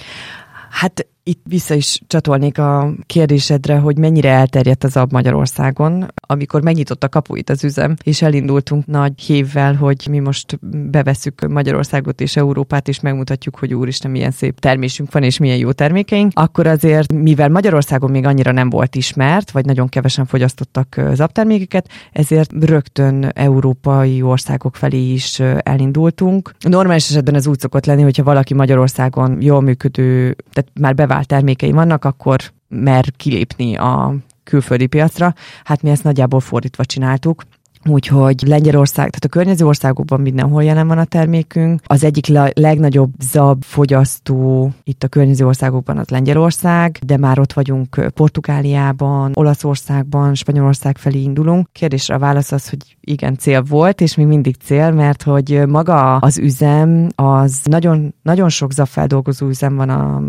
Hát 0.71 1.07
itt 1.23 1.41
vissza 1.49 1.75
is 1.75 2.01
csatolnék 2.07 2.59
a 2.59 2.93
kérdésedre, 3.07 3.77
hogy 3.77 3.99
mennyire 3.99 4.31
elterjedt 4.31 4.85
az 4.85 4.97
ab 4.97 5.13
Magyarországon, 5.13 6.07
amikor 6.27 6.63
megnyitott 6.63 7.05
a 7.05 7.09
kapuit 7.09 7.51
az 7.51 7.65
üzem, 7.65 7.95
és 8.03 8.23
elindultunk 8.23 8.87
nagy 8.87 9.21
hívvel, 9.21 9.75
hogy 9.75 10.07
mi 10.11 10.19
most 10.19 10.59
beveszük 10.91 11.49
Magyarországot 11.49 12.21
és 12.21 12.37
Európát, 12.37 12.89
és 12.89 13.01
megmutatjuk, 13.01 13.59
hogy 13.59 13.75
úristen, 13.75 14.11
milyen 14.11 14.31
szép 14.31 14.61
termésünk 14.61 15.13
van, 15.13 15.23
és 15.23 15.39
milyen 15.39 15.57
jó 15.57 15.73
termékeink, 15.73 16.33
akkor 16.35 16.67
azért, 16.67 17.13
mivel 17.13 17.49
Magyarországon 17.49 18.11
még 18.11 18.25
annyira 18.27 18.53
nem 18.53 18.71
volt 18.71 18.95
ismert, 18.95 19.51
vagy 19.51 19.65
nagyon 19.65 19.89
kevesen 19.89 20.27
fogyasztottak 20.27 21.01
zaptermékeket, 21.13 21.89
ezért 22.13 22.53
rögtön 22.61 23.25
európai 23.35 24.23
országok 24.23 24.77
felé 24.77 25.13
is 25.13 25.41
elindultunk. 25.59 26.55
Normális 26.59 27.11
esetben 27.11 27.35
ez 27.35 27.47
úgy 27.47 27.59
szokott 27.59 27.87
lenni, 27.87 28.03
hogyha 28.03 28.23
valaki 28.23 28.55
Magyarországon 28.55 29.37
jól 29.41 29.61
működő, 29.61 30.37
tehát 30.53 30.71
már 30.81 30.95
bevált 30.95 31.10
bevált 31.11 31.27
termékei 31.27 31.71
vannak, 31.71 32.05
akkor 32.05 32.39
mer 32.69 33.05
kilépni 33.17 33.77
a 33.77 34.15
külföldi 34.45 34.87
piacra. 34.87 35.35
Hát 35.65 35.83
mi 35.83 35.91
ezt 35.91 36.05
nagyjából 36.05 36.41
fordítva 36.41 36.85
csináltuk. 36.85 37.43
Úgyhogy 37.85 38.43
Lengyelország, 38.47 39.11
tehát 39.11 39.25
a 39.25 39.29
környező 39.29 39.67
országokban 39.67 40.21
mindenhol 40.21 40.65
jelen 40.65 40.87
van 40.87 40.99
a 40.99 41.05
termékünk. 41.05 41.81
Az 41.85 42.05
egyik 42.05 42.27
legnagyobb 42.55 43.11
zab 43.21 43.63
fogyasztó 43.65 44.71
itt 44.85 45.03
a 45.03 45.09
környező 45.09 45.47
országokban 45.47 45.99
az 45.99 46.09
Lengyelország, 46.09 46.99
de 47.07 47.17
már 47.17 47.39
ott 47.39 47.53
vagyunk 47.53 48.07
Portugáliában, 48.15 49.33
Olaszországban, 49.35 50.35
Spanyolország 50.35 50.99
felé 50.99 51.21
indulunk. 51.21 51.69
Kérdésre 51.73 52.15
a 52.15 52.19
válasz 52.19 52.53
az, 52.53 52.69
hogy 52.69 52.97
igen, 53.01 53.37
cél 53.37 53.63
volt, 53.63 54.01
és 54.01 54.15
még 54.15 54.27
mindig 54.27 54.57
cél, 54.65 54.91
mert 54.91 55.23
hogy 55.23 55.63
maga 55.69 56.17
az 56.17 56.39
üzem, 56.39 57.09
az 57.15 57.61
nagyon, 57.65 58.15
nagyon 58.23 58.49
sok 58.49 58.73
zabfeldolgozó 58.73 59.47
üzem 59.47 59.77
van 59.77 59.89
a 59.89 60.23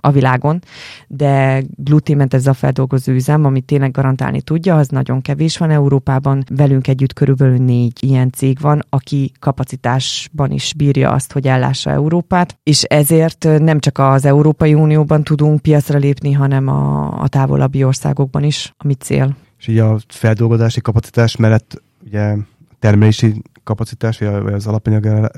a 0.00 0.10
világon, 0.10 0.62
de 1.06 1.62
gluténmentes 1.76 2.40
zafeldolgozó 2.40 3.12
üzem, 3.12 3.44
amit 3.44 3.64
tényleg 3.64 3.90
garantálni 3.90 4.42
tudja, 4.42 4.76
az 4.76 4.88
nagyon 4.88 5.20
kevés 5.20 5.56
van 5.56 5.70
Európában. 5.70 6.44
Velünk 6.50 6.88
együtt 6.88 7.12
körülbelül 7.12 7.56
négy 7.56 8.02
ilyen 8.02 8.30
cég 8.30 8.60
van, 8.60 8.84
aki 8.88 9.32
kapacitásban 9.38 10.50
is 10.50 10.72
bírja 10.76 11.10
azt, 11.10 11.32
hogy 11.32 11.46
ellássa 11.46 11.90
Európát, 11.90 12.58
és 12.62 12.82
ezért 12.82 13.48
nem 13.58 13.78
csak 13.78 13.98
az 13.98 14.24
Európai 14.24 14.74
Unióban 14.74 15.24
tudunk 15.24 15.60
piacra 15.60 15.98
lépni, 15.98 16.32
hanem 16.32 16.68
a, 16.68 17.12
a 17.20 17.28
távolabbi 17.28 17.84
országokban 17.84 18.42
is, 18.42 18.74
ami 18.76 18.94
cél. 18.94 19.36
És 19.58 19.66
így 19.66 19.78
a 19.78 19.98
feldolgozási 20.08 20.80
kapacitás 20.80 21.36
mellett 21.36 21.82
ugye 22.06 22.34
termelési 22.78 23.42
kapacitás, 23.64 24.18
vagy 24.18 24.52
az 24.52 24.66
alapanyag 24.66 25.30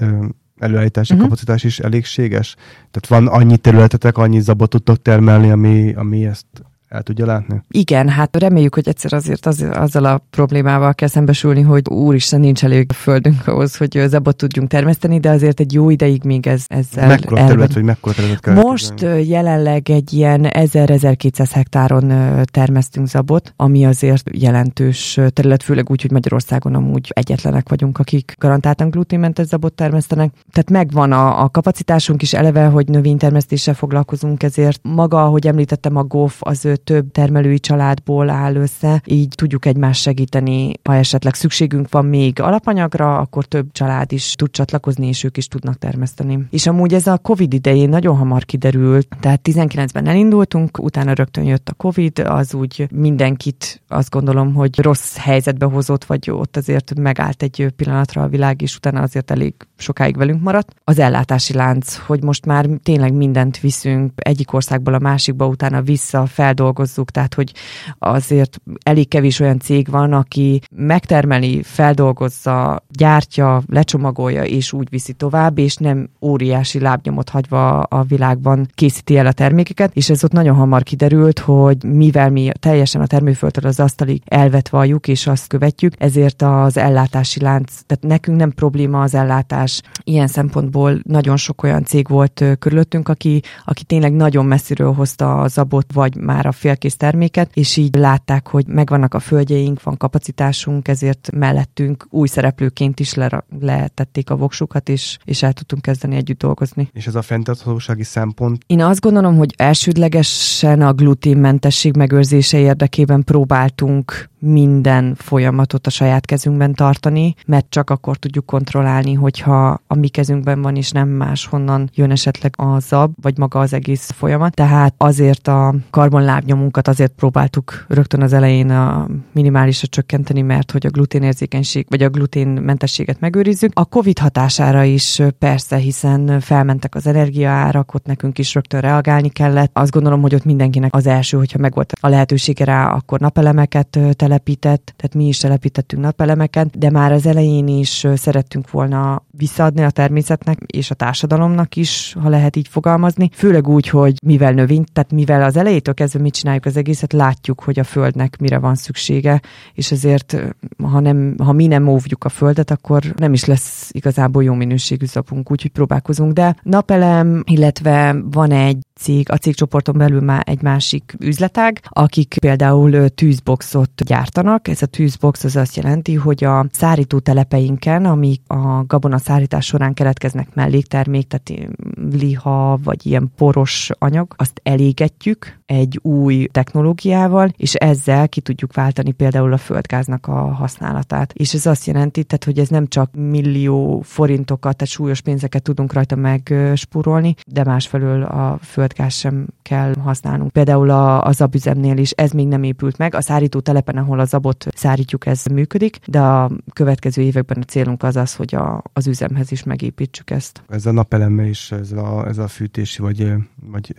előállítási 0.60 1.12
uh-huh. 1.12 1.28
kapacitás 1.28 1.64
is 1.64 1.78
elégséges? 1.78 2.54
Tehát 2.90 3.06
van 3.24 3.40
annyi 3.40 3.56
területetek, 3.56 4.18
annyi 4.18 4.40
zabot 4.40 4.70
tudtok 4.70 5.02
termelni, 5.02 5.50
ami, 5.50 5.94
ami 5.94 6.26
ezt 6.26 6.46
el 6.90 7.02
tudja 7.02 7.26
látni? 7.26 7.62
Igen, 7.68 8.09
hát 8.09 8.37
reméljük, 8.37 8.75
hogy 8.75 8.88
egyszer 8.88 9.12
azért 9.12 9.47
az, 9.47 9.66
azzal 9.73 10.04
a 10.04 10.23
problémával 10.30 10.94
kell 10.94 11.09
szembesülni, 11.09 11.61
hogy 11.61 11.88
úristen, 11.88 12.40
nincs 12.40 12.64
elég 12.64 12.92
földünk 12.92 13.47
ahhoz, 13.47 13.76
hogy 13.76 14.02
zabot 14.06 14.37
tudjunk 14.37 14.68
termeszteni, 14.68 15.20
de 15.20 15.30
azért 15.30 15.61
egy 15.61 15.73
jó 15.73 15.90
ideig 15.90 16.25
még 16.25 16.47
ez, 16.47 16.64
ezzel 16.68 17.09
Mekkora 17.09 17.47
terület, 17.47 17.73
vagy 17.73 17.82
mekkora 17.82 18.14
terület 18.14 18.40
kell 18.40 18.54
Most 18.54 18.90
elkezdeni? 18.90 19.28
jelenleg 19.28 19.90
egy 19.90 20.12
ilyen 20.12 20.47
1000-1200 20.49 21.49
hektáron 21.52 22.12
termesztünk 22.44 23.06
zabot, 23.06 23.52
ami 23.56 23.87
azért 23.87 24.30
jelentős 24.32 25.20
terület, 25.28 25.62
főleg 25.62 25.90
úgy, 25.90 26.02
hogy 26.02 26.11
Magyarországon 26.11 26.75
amúgy 26.75 27.11
egyetlenek 27.14 27.68
vagyunk, 27.68 27.99
akik 27.99 28.35
garantáltan 28.38 28.90
gluténmentes 28.90 29.47
zabot 29.47 29.73
termesztenek. 29.73 30.32
Tehát 30.52 30.70
megvan 30.70 31.12
a, 31.12 31.42
a 31.42 31.49
kapacitásunk 31.49 32.23
is 32.23 32.32
eleve, 32.32 32.64
hogy 32.64 32.88
növénytermesztéssel 32.88 33.75
foglalkozunk, 33.75 34.42
ezért 34.42 34.80
maga, 34.82 35.25
ahogy 35.25 35.47
említettem, 35.47 35.97
a 35.97 36.04
GOF 36.04 36.37
az 36.40 36.68
több 36.84 37.10
termelői 37.12 37.58
családból 37.58 38.30
áll 38.30 38.54
össze, 38.54 39.02
így 39.04 39.28
tudjuk 39.34 39.66
egymást 39.66 40.02
segíteni. 40.02 40.72
Ha 40.84 40.94
esetleg 40.94 41.34
szükségünk 41.34 41.90
van 41.90 42.04
még 42.04 42.40
alapanyagra, 42.40 43.18
akkor 43.18 43.44
több 43.44 43.72
család 43.72 44.12
is 44.12 44.34
tud 44.34 44.50
csatlakozni, 44.50 45.06
és 45.06 45.25
ők 45.25 45.37
is 45.37 45.49
tudnak 45.49 45.78
termeszteni. 45.78 46.38
És 46.50 46.66
amúgy 46.66 46.94
ez 46.94 47.06
a 47.06 47.18
COVID 47.18 47.52
idején 47.52 47.88
nagyon 47.88 48.16
hamar 48.16 48.44
kiderült, 48.44 49.08
tehát 49.20 49.40
19-ben 49.44 50.06
elindultunk, 50.06 50.78
utána 50.78 51.12
rögtön 51.12 51.44
jött 51.44 51.68
a 51.68 51.75
COVID, 51.75 52.18
az 52.18 52.54
úgy 52.54 52.88
mindenkit 52.90 53.82
azt 53.88 54.10
gondolom, 54.10 54.54
hogy 54.54 54.78
rossz 54.80 55.16
helyzetbe 55.16 55.66
hozott, 55.66 56.04
vagy 56.04 56.30
ott 56.30 56.56
azért 56.56 56.94
megállt 56.99 57.42
egy 57.42 57.72
pillanatra 57.76 58.22
a 58.22 58.28
világ, 58.28 58.62
és 58.62 58.76
utána 58.76 59.00
azért 59.00 59.30
elég 59.30 59.54
sokáig 59.76 60.16
velünk 60.16 60.42
maradt. 60.42 60.75
Az 60.84 60.99
ellátási 60.99 61.54
lánc, 61.54 61.96
hogy 61.96 62.22
most 62.22 62.46
már 62.46 62.66
tényleg 62.82 63.12
mindent 63.12 63.60
viszünk 63.60 64.12
egyik 64.16 64.52
országból 64.52 64.94
a 64.94 64.99
másikba, 64.99 65.47
utána 65.47 65.82
vissza 65.82 66.26
feldolgozni, 66.26 66.69
feldolgozzuk, 66.71 67.11
tehát 67.11 67.35
hogy 67.35 67.52
azért 67.99 68.61
elég 68.83 69.09
kevés 69.09 69.41
olyan 69.41 69.59
cég 69.59 69.91
van, 69.91 70.13
aki 70.13 70.61
megtermeli, 70.76 71.63
feldolgozza, 71.63 72.83
gyártja, 72.89 73.63
lecsomagolja 73.67 74.45
és 74.45 74.73
úgy 74.73 74.89
viszi 74.91 75.13
tovább, 75.13 75.59
és 75.59 75.76
nem 75.76 76.09
óriási 76.21 76.80
lábnyomot 76.80 77.28
hagyva 77.28 77.80
a 77.80 78.02
világban 78.02 78.67
készíti 78.75 79.17
el 79.17 79.26
a 79.26 79.33
termékeket, 79.33 79.95
és 79.95 80.11
ez 80.11 80.25
ott 80.25 80.33
nagyon 80.33 80.56
hamar 80.56 80.83
kiderült, 80.83 81.39
hogy 81.39 81.85
mivel 81.85 82.30
mi 82.30 82.50
teljesen 82.61 83.00
a 83.00 83.06
termőföldtől 83.06 83.67
az 83.67 83.80
asztalig 83.80 84.23
elvetvaljuk 84.25 85.09
és 85.09 85.26
azt 85.26 85.47
követjük, 85.47 85.95
ezért 85.99 86.43
az 86.43 86.76
ellátási 86.76 87.41
lánc, 87.41 87.73
tehát 87.87 88.04
nekünk 88.04 88.39
nem 88.39 88.50
probléma 88.50 89.02
az 89.02 89.15
ellátás. 89.15 89.80
Ilyen 90.04 90.26
szempontból 90.26 91.00
nagyon 91.02 91.37
sok 91.37 91.63
olyan 91.63 91.85
cég 91.85 92.09
volt 92.09 92.45
körülöttünk, 92.59 93.09
aki, 93.09 93.43
aki 93.65 93.85
tényleg 93.85 94.13
nagyon 94.13 94.45
messziről 94.45 94.93
hozta 94.93 95.41
a 95.41 95.49
zabot, 95.49 95.93
vagy 95.93 96.17
már 96.17 96.47
a 96.47 96.52
félkész 96.60 96.96
terméket, 96.96 97.50
és 97.54 97.76
így 97.76 97.94
látták, 97.94 98.49
hogy 98.49 98.66
megvannak 98.66 99.14
a 99.14 99.18
földjeink, 99.18 99.82
van 99.82 99.96
kapacitásunk, 99.96 100.88
ezért 100.88 101.30
mellettünk 101.32 102.06
új 102.10 102.28
szereplőként 102.28 103.00
is 103.00 103.14
le, 103.14 103.44
letették 103.60 104.30
a 104.30 104.36
voksukat, 104.36 104.88
és, 104.88 105.18
és 105.25 105.42
el 105.42 105.52
tudtunk 105.52 105.82
kezdeni 105.82 106.16
együtt 106.16 106.38
dolgozni. 106.38 106.90
És 106.92 107.06
ez 107.06 107.14
a 107.14 107.23
fenntarthatósági 107.23 108.02
szempont? 108.02 108.62
Én 108.66 108.82
azt 108.82 109.00
gondolom, 109.00 109.36
hogy 109.36 109.54
elsődlegesen 109.56 110.82
a 110.82 110.92
gluténmentesség 110.92 111.96
megőrzése 111.96 112.58
érdekében 112.58 113.25
próbáltunk 113.25 114.28
minden 114.40 115.14
folyamatot 115.14 115.86
a 115.86 115.90
saját 115.90 116.26
kezünkben 116.26 116.74
tartani, 116.74 117.34
mert 117.46 117.66
csak 117.68 117.90
akkor 117.90 118.16
tudjuk 118.16 118.46
kontrollálni, 118.46 119.14
hogyha 119.14 119.80
a 119.86 119.94
mi 119.94 120.08
kezünkben 120.08 120.62
van, 120.62 120.76
és 120.76 120.90
nem 120.90 121.08
máshonnan 121.08 121.90
jön 121.94 122.10
esetleg 122.10 122.54
a 122.56 122.78
zab, 122.78 123.12
vagy 123.22 123.38
maga 123.38 123.58
az 123.58 123.72
egész 123.72 124.10
folyamat. 124.10 124.54
Tehát 124.54 124.94
azért 124.96 125.48
a 125.48 125.74
karbonlábnyomunkat 125.90 126.88
azért 126.88 127.12
próbáltuk 127.12 127.84
rögtön 127.88 128.22
az 128.22 128.32
elején 128.32 128.70
a 128.70 129.06
minimálisra 129.32 129.86
csökkenteni, 129.86 130.42
mert 130.42 130.70
hogy 130.70 130.86
a 130.86 130.90
gluténérzékenység, 130.90 131.86
vagy 131.88 132.02
a 132.02 132.08
gluténmentességet 132.08 133.20
megőrizzük. 133.20 133.70
A 133.74 133.84
COVID 133.84 134.18
hatására 134.18 134.82
is 134.82 135.22
persze, 135.38 135.76
hiszen 135.76 136.40
felmentek 136.40 136.94
az 136.94 137.06
energiaárak, 137.06 137.94
ott 137.94 138.06
nekünk 138.06 138.38
is 138.38 138.54
rögtön 138.54 138.80
reagálni 138.80 139.28
kellett. 139.28 139.70
Azt 139.72 139.90
gondolom, 139.90 140.20
hogy 140.20 140.34
ott 140.34 140.44
mindenkinek 140.44 140.94
az 140.94 141.06
első, 141.06 141.36
hogyha 141.36 141.58
megvolt 141.58 141.92
a 142.00 142.08
lehetősége 142.08 142.64
rá, 142.64 142.90
akkor 142.90 143.20
napelemeket 143.20 143.98
telepített, 144.30 144.95
tehát 144.97 145.14
mi 145.14 145.26
is 145.26 145.38
telepítettünk 145.38 146.02
napelemeket, 146.02 146.78
de 146.78 146.90
már 146.90 147.12
az 147.12 147.26
elején 147.26 147.69
is 147.69 148.06
szerettünk 148.14 148.71
volna 148.71 149.23
visszaadni 149.30 149.82
a 149.82 149.90
természetnek 149.90 150.58
és 150.66 150.90
a 150.90 150.95
társadalomnak 150.95 151.76
is, 151.76 152.16
ha 152.21 152.28
lehet 152.28 152.56
így 152.56 152.69
fogalmazni. 152.69 153.30
Főleg 153.32 153.69
úgy, 153.69 153.88
hogy 153.88 154.14
mivel 154.23 154.52
növény, 154.52 154.84
tehát 154.93 155.12
mivel 155.12 155.43
az 155.43 155.56
elejétől 155.56 155.95
kezdve 155.95 156.21
mit 156.21 156.34
csináljuk 156.34 156.64
az 156.64 156.76
egészet, 156.76 157.12
látjuk, 157.12 157.62
hogy 157.62 157.78
a 157.78 157.84
földnek 157.84 158.36
mire 158.40 158.58
van 158.58 158.75
szüksége, 158.75 159.40
és 159.75 159.93
ezért, 159.93 160.36
ha, 160.82 161.00
nem, 161.00 161.34
ha 161.38 161.52
mi 161.52 161.66
nem 161.66 161.88
óvjuk 161.88 162.25
a 162.25 162.28
földet, 162.28 162.71
akkor 162.71 163.02
nem 163.16 163.32
is 163.32 163.45
lesz 163.45 163.90
igazából 163.93 164.45
jó 164.45 164.54
minőségű 164.54 165.06
zapunk, 165.06 165.50
úgyhogy 165.50 165.71
próbálkozunk. 165.71 166.32
De 166.32 166.56
napelem, 166.62 167.43
illetve 167.47 168.16
van 168.30 168.50
egy 168.50 168.78
cég, 169.00 169.30
a 169.30 169.36
cégcsoporton 169.36 169.99
belül 169.99 170.21
már 170.21 170.43
egy 170.47 170.63
másik 170.63 171.15
üzletág, 171.19 171.80
akik 171.89 172.36
például 172.41 173.08
tűzboxot 173.08 174.04
gyártanak. 174.04 174.69
Ez 174.69 174.82
a 174.82 174.86
tűzbox 174.86 175.45
az 175.45 175.56
azt 175.56 175.76
jelenti, 175.76 176.15
hogy 176.15 176.45
a 176.45 176.67
szárító 176.71 177.19
telepeinken, 177.19 178.04
amik 178.04 178.41
a 178.47 178.84
gabona 178.86 179.19
szárítás 179.19 179.67
során 179.67 179.95
keletkeznek 179.95 180.54
melléktermék, 180.54 181.26
tehát 181.26 181.73
liha 182.13 182.78
vagy 182.84 183.06
ilyen 183.06 183.32
poros 183.36 183.91
anyag, 183.99 184.34
azt 184.36 184.60
elégetjük 184.63 185.59
egy 185.71 185.99
új 186.02 186.47
technológiával, 186.47 187.52
és 187.56 187.75
ezzel 187.75 188.28
ki 188.28 188.41
tudjuk 188.41 188.75
váltani 188.75 189.13
például 189.13 189.52
a 189.52 189.56
földgáznak 189.56 190.26
a 190.26 190.52
használatát. 190.52 191.33
És 191.33 191.54
ez 191.54 191.67
azt 191.67 191.87
jelenti, 191.87 192.25
tehát, 192.25 192.45
hogy 192.45 192.59
ez 192.59 192.69
nem 192.69 192.87
csak 192.87 193.15
millió 193.15 194.00
forintokat, 194.00 194.76
tehát 194.76 194.93
súlyos 194.93 195.21
pénzeket 195.21 195.63
tudunk 195.63 195.93
rajta 195.93 196.17
megspórolni, 196.17 197.35
de 197.47 197.65
másfelől 197.65 198.23
a 198.23 198.59
földgáz 198.63 199.15
sem 199.15 199.47
kell 199.63 199.95
használnunk. 199.95 200.52
Például 200.52 200.91
a, 200.91 201.25
a 201.25 201.33
zabüzemnél 201.33 201.97
is 201.97 202.11
ez 202.11 202.30
még 202.30 202.47
nem 202.47 202.63
épült 202.63 202.99
meg. 202.99 203.15
A 203.15 203.21
szárító 203.21 203.61
telepen, 203.61 203.97
ahol 203.97 204.19
a 204.21 204.25
zabot 204.25 204.67
szárítjuk, 204.75 205.26
ez 205.26 205.45
működik, 205.45 205.99
de 206.06 206.21
a 206.21 206.50
következő 206.73 207.23
években 207.23 207.59
a 207.61 207.65
célunk 207.65 208.02
az 208.02 208.17
az, 208.17 208.35
hogy 208.35 208.54
a, 208.54 208.83
az 208.93 209.06
üzemhez 209.06 209.52
is 209.52 209.63
megépítsük 209.63 210.30
ezt. 210.30 210.63
Ez 210.69 210.87
a 210.87 210.93
napelemmel 210.93 211.47
is, 211.47 211.73
ez 211.73 211.93
a, 211.93 212.26
ez 212.26 212.39
a 212.39 212.49
fűtési 212.49 213.02
vagy, 213.02 213.33
vagy 213.71 213.95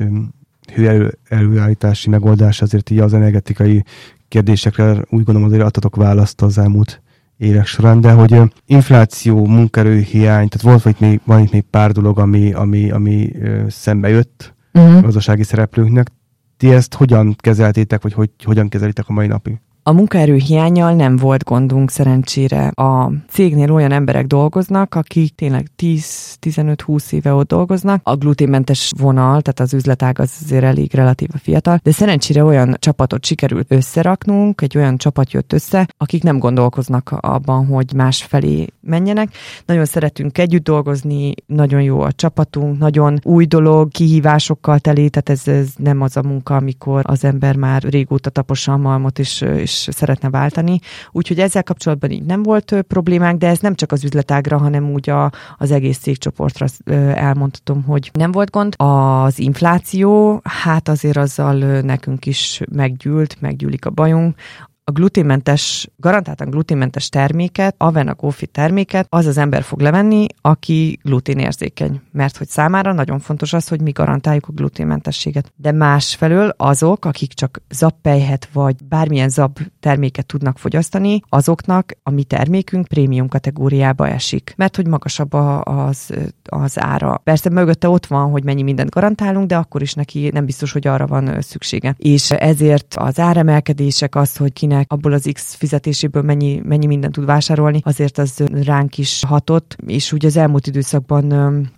hő 0.74 1.18
előállítási 1.28 2.10
megoldás 2.10 2.62
azért 2.62 2.90
így 2.90 3.00
az 3.00 3.14
energetikai 3.14 3.84
kérdésekre 4.28 4.92
úgy 4.92 5.24
gondolom 5.24 5.44
azért 5.44 5.64
adtatok 5.64 5.96
választ 5.96 6.42
az 6.42 6.58
elmúlt 6.58 7.02
évek 7.38 7.66
során, 7.66 8.02
de 8.02 8.12
hogy 8.12 8.42
infláció, 8.66 9.46
munkerőhiány, 9.46 10.48
tehát 10.48 10.62
volt 10.62 10.82
vagy 10.82 10.96
még, 11.00 11.22
van 11.26 11.40
itt 11.42 11.52
még 11.52 11.62
pár 11.70 11.92
dolog, 11.92 12.20
ami, 12.20 12.54
ami, 12.54 12.92
ami 12.92 13.32
szembe 13.68 14.10
jött 14.10 14.54
uh-huh. 14.74 15.02
gazdasági 15.02 15.44
szereplőknek. 15.44 16.12
Ti 16.58 16.72
ezt 16.72 16.94
hogyan 16.94 17.36
kezeltétek, 17.38 18.02
vagy 18.02 18.14
hogy, 18.14 18.30
hogyan 18.44 18.70
kezelitek 18.70 19.08
a 19.08 19.14
mai 19.14 19.28
napig? 19.28 19.60
A 19.84 19.92
munkaerő 19.92 20.36
hiányjal 20.36 20.94
nem 20.94 21.16
volt 21.16 21.44
gondunk 21.44 21.92
szerencsére. 21.92 22.68
A 22.68 23.12
cégnél 23.30 23.72
olyan 23.72 23.92
emberek 23.92 24.26
dolgoznak, 24.26 24.96
akik 24.96 25.36
tényleg 25.36 25.68
10-15-20 25.78 27.12
éve 27.12 27.34
ott 27.34 27.48
dolgoznak. 27.48 28.02
A 28.04 28.16
gluténmentes 28.16 28.92
vonal, 28.98 29.42
tehát 29.42 29.60
az 29.60 29.74
üzletág 29.74 30.20
az 30.20 30.32
azért 30.44 30.64
elég 30.64 30.94
relatíva 30.94 31.38
fiatal, 31.38 31.80
de 31.84 31.92
szerencsére 31.92 32.44
olyan 32.44 32.76
csapatot 32.80 33.26
sikerült 33.26 33.72
összeraknunk, 33.72 34.62
egy 34.62 34.78
olyan 34.78 34.98
csapat 34.98 35.32
jött 35.32 35.54
össze, 35.54 35.88
akik 35.98 36.24
nem 36.24 36.38
gondolkoznak 36.38 37.12
abban, 37.20 37.66
hogy 37.66 37.94
más 37.94 38.24
felé 38.24 38.68
menjenek. 38.82 39.34
Nagyon 39.66 39.86
szeretünk 39.86 40.38
együtt 40.38 40.64
dolgozni, 40.64 41.34
nagyon 41.46 41.82
jó 41.82 42.00
a 42.02 42.12
csapatunk, 42.12 42.80
nagyon 42.80 43.20
új 43.24 43.46
dolog, 43.46 43.92
kihívásokkal 43.92 44.80
teli, 44.80 45.10
tehát 45.10 45.30
ez, 45.30 45.48
ez 45.54 45.70
nem 45.78 46.02
az 46.02 46.18
a 46.18 46.24
munka, 46.24 46.56
amikor 46.56 47.02
az 47.06 47.24
ember 47.24 47.56
már 47.56 47.84
régóta 47.84 48.30
tapossa 48.30 48.72
a 48.72 48.78
malmot 48.78 49.20
és, 49.20 49.42
és 49.42 49.71
is 49.72 49.88
szeretne 49.92 50.30
váltani. 50.30 50.80
Úgyhogy 51.12 51.40
ezzel 51.40 51.64
kapcsolatban 51.64 52.12
így 52.12 52.24
nem 52.24 52.44
volt 52.44 52.76
problémánk, 52.88 53.40
de 53.40 53.48
ez 53.48 53.60
nem 53.60 53.76
csak 53.76 53.92
az 53.92 54.04
üzletágra, 54.04 54.58
hanem 54.58 54.92
úgy 54.92 55.10
a, 55.10 55.32
az 55.58 55.72
egész 55.72 55.98
cégcsoportra 55.98 56.66
elmondhatom, 57.14 57.84
hogy 57.84 58.10
nem 58.14 58.32
volt 58.32 58.50
gond. 58.50 58.74
Az 58.78 59.40
infláció, 59.40 60.40
hát 60.44 60.88
azért 60.88 61.18
azzal 61.18 61.82
nekünk 61.82 62.26
is 62.26 62.62
meggyűlt, 62.72 63.38
meggyűlik 63.40 63.86
a 63.86 63.90
bajunk 63.90 64.36
a 64.84 64.92
gluténmentes, 64.92 65.90
garantáltan 65.98 66.50
gluténmentes 66.50 67.10
terméket, 67.10 67.76
Avena 67.78 68.14
Coffee 68.14 68.48
terméket 68.52 69.06
az 69.10 69.26
az 69.26 69.38
ember 69.38 69.64
fog 69.64 69.80
levenni, 69.80 70.26
aki 70.42 71.00
gluténérzékeny. 71.04 72.02
Mert 72.12 72.38
hogy 72.38 72.48
számára 72.48 72.94
nagyon 72.94 73.20
fontos 73.20 73.54
az, 73.54 73.68
hogy 73.68 73.82
mi 73.82 73.92
garantáljuk 73.92 74.48
a 74.48 74.52
gluténmentességet. 74.52 75.54
De 75.56 75.72
másfelől 75.72 76.54
azok, 76.58 77.06
akik 77.06 77.34
csak 77.34 77.62
zappelyhet 77.70 78.50
vagy 78.54 78.76
bármilyen 78.90 79.30
zab 79.30 79.60
terméket 79.80 80.26
tudnak 80.26 80.58
fogyasztani, 80.58 81.22
azoknak 81.30 81.92
a 82.04 82.10
mi 82.10 82.24
termékünk 82.24 82.88
prémium 82.88 83.28
kategóriába 83.28 84.08
esik. 84.08 84.54
Mert 84.58 84.76
hogy 84.76 84.88
magasabb 84.88 85.34
az, 85.64 86.14
az 86.44 86.80
ára. 86.80 87.22
Persze 87.24 87.50
mögötte 87.50 87.90
ott 87.90 88.06
van, 88.06 88.32
hogy 88.32 88.44
mennyi 88.44 88.62
mindent 88.62 88.90
garantálunk, 88.90 89.48
de 89.48 89.58
akkor 89.58 89.82
is 89.82 89.94
neki 89.94 90.30
nem 90.34 90.46
biztos, 90.46 90.72
hogy 90.72 90.88
arra 90.88 91.08
van 91.08 91.42
szüksége. 91.42 91.96
És 91.98 92.32
ezért 92.32 92.96
az 92.96 93.20
áremelkedések, 93.20 94.16
az, 94.16 94.38
hogy 94.38 94.54
kinek 94.54 94.71
kinek 94.72 94.92
abból 94.92 95.14
az 95.14 95.30
X 95.34 95.56
fizetéséből 95.56 96.22
mennyi, 96.22 96.62
mennyi 96.64 96.86
mindent 96.86 97.14
tud 97.14 97.26
vásárolni, 97.26 97.80
azért 97.84 98.18
az 98.18 98.44
ránk 98.64 98.98
is 98.98 99.24
hatott, 99.28 99.76
és 99.86 100.12
úgy 100.12 100.26
az 100.26 100.38
elmúlt 100.38 100.68
időszakban 100.68 101.34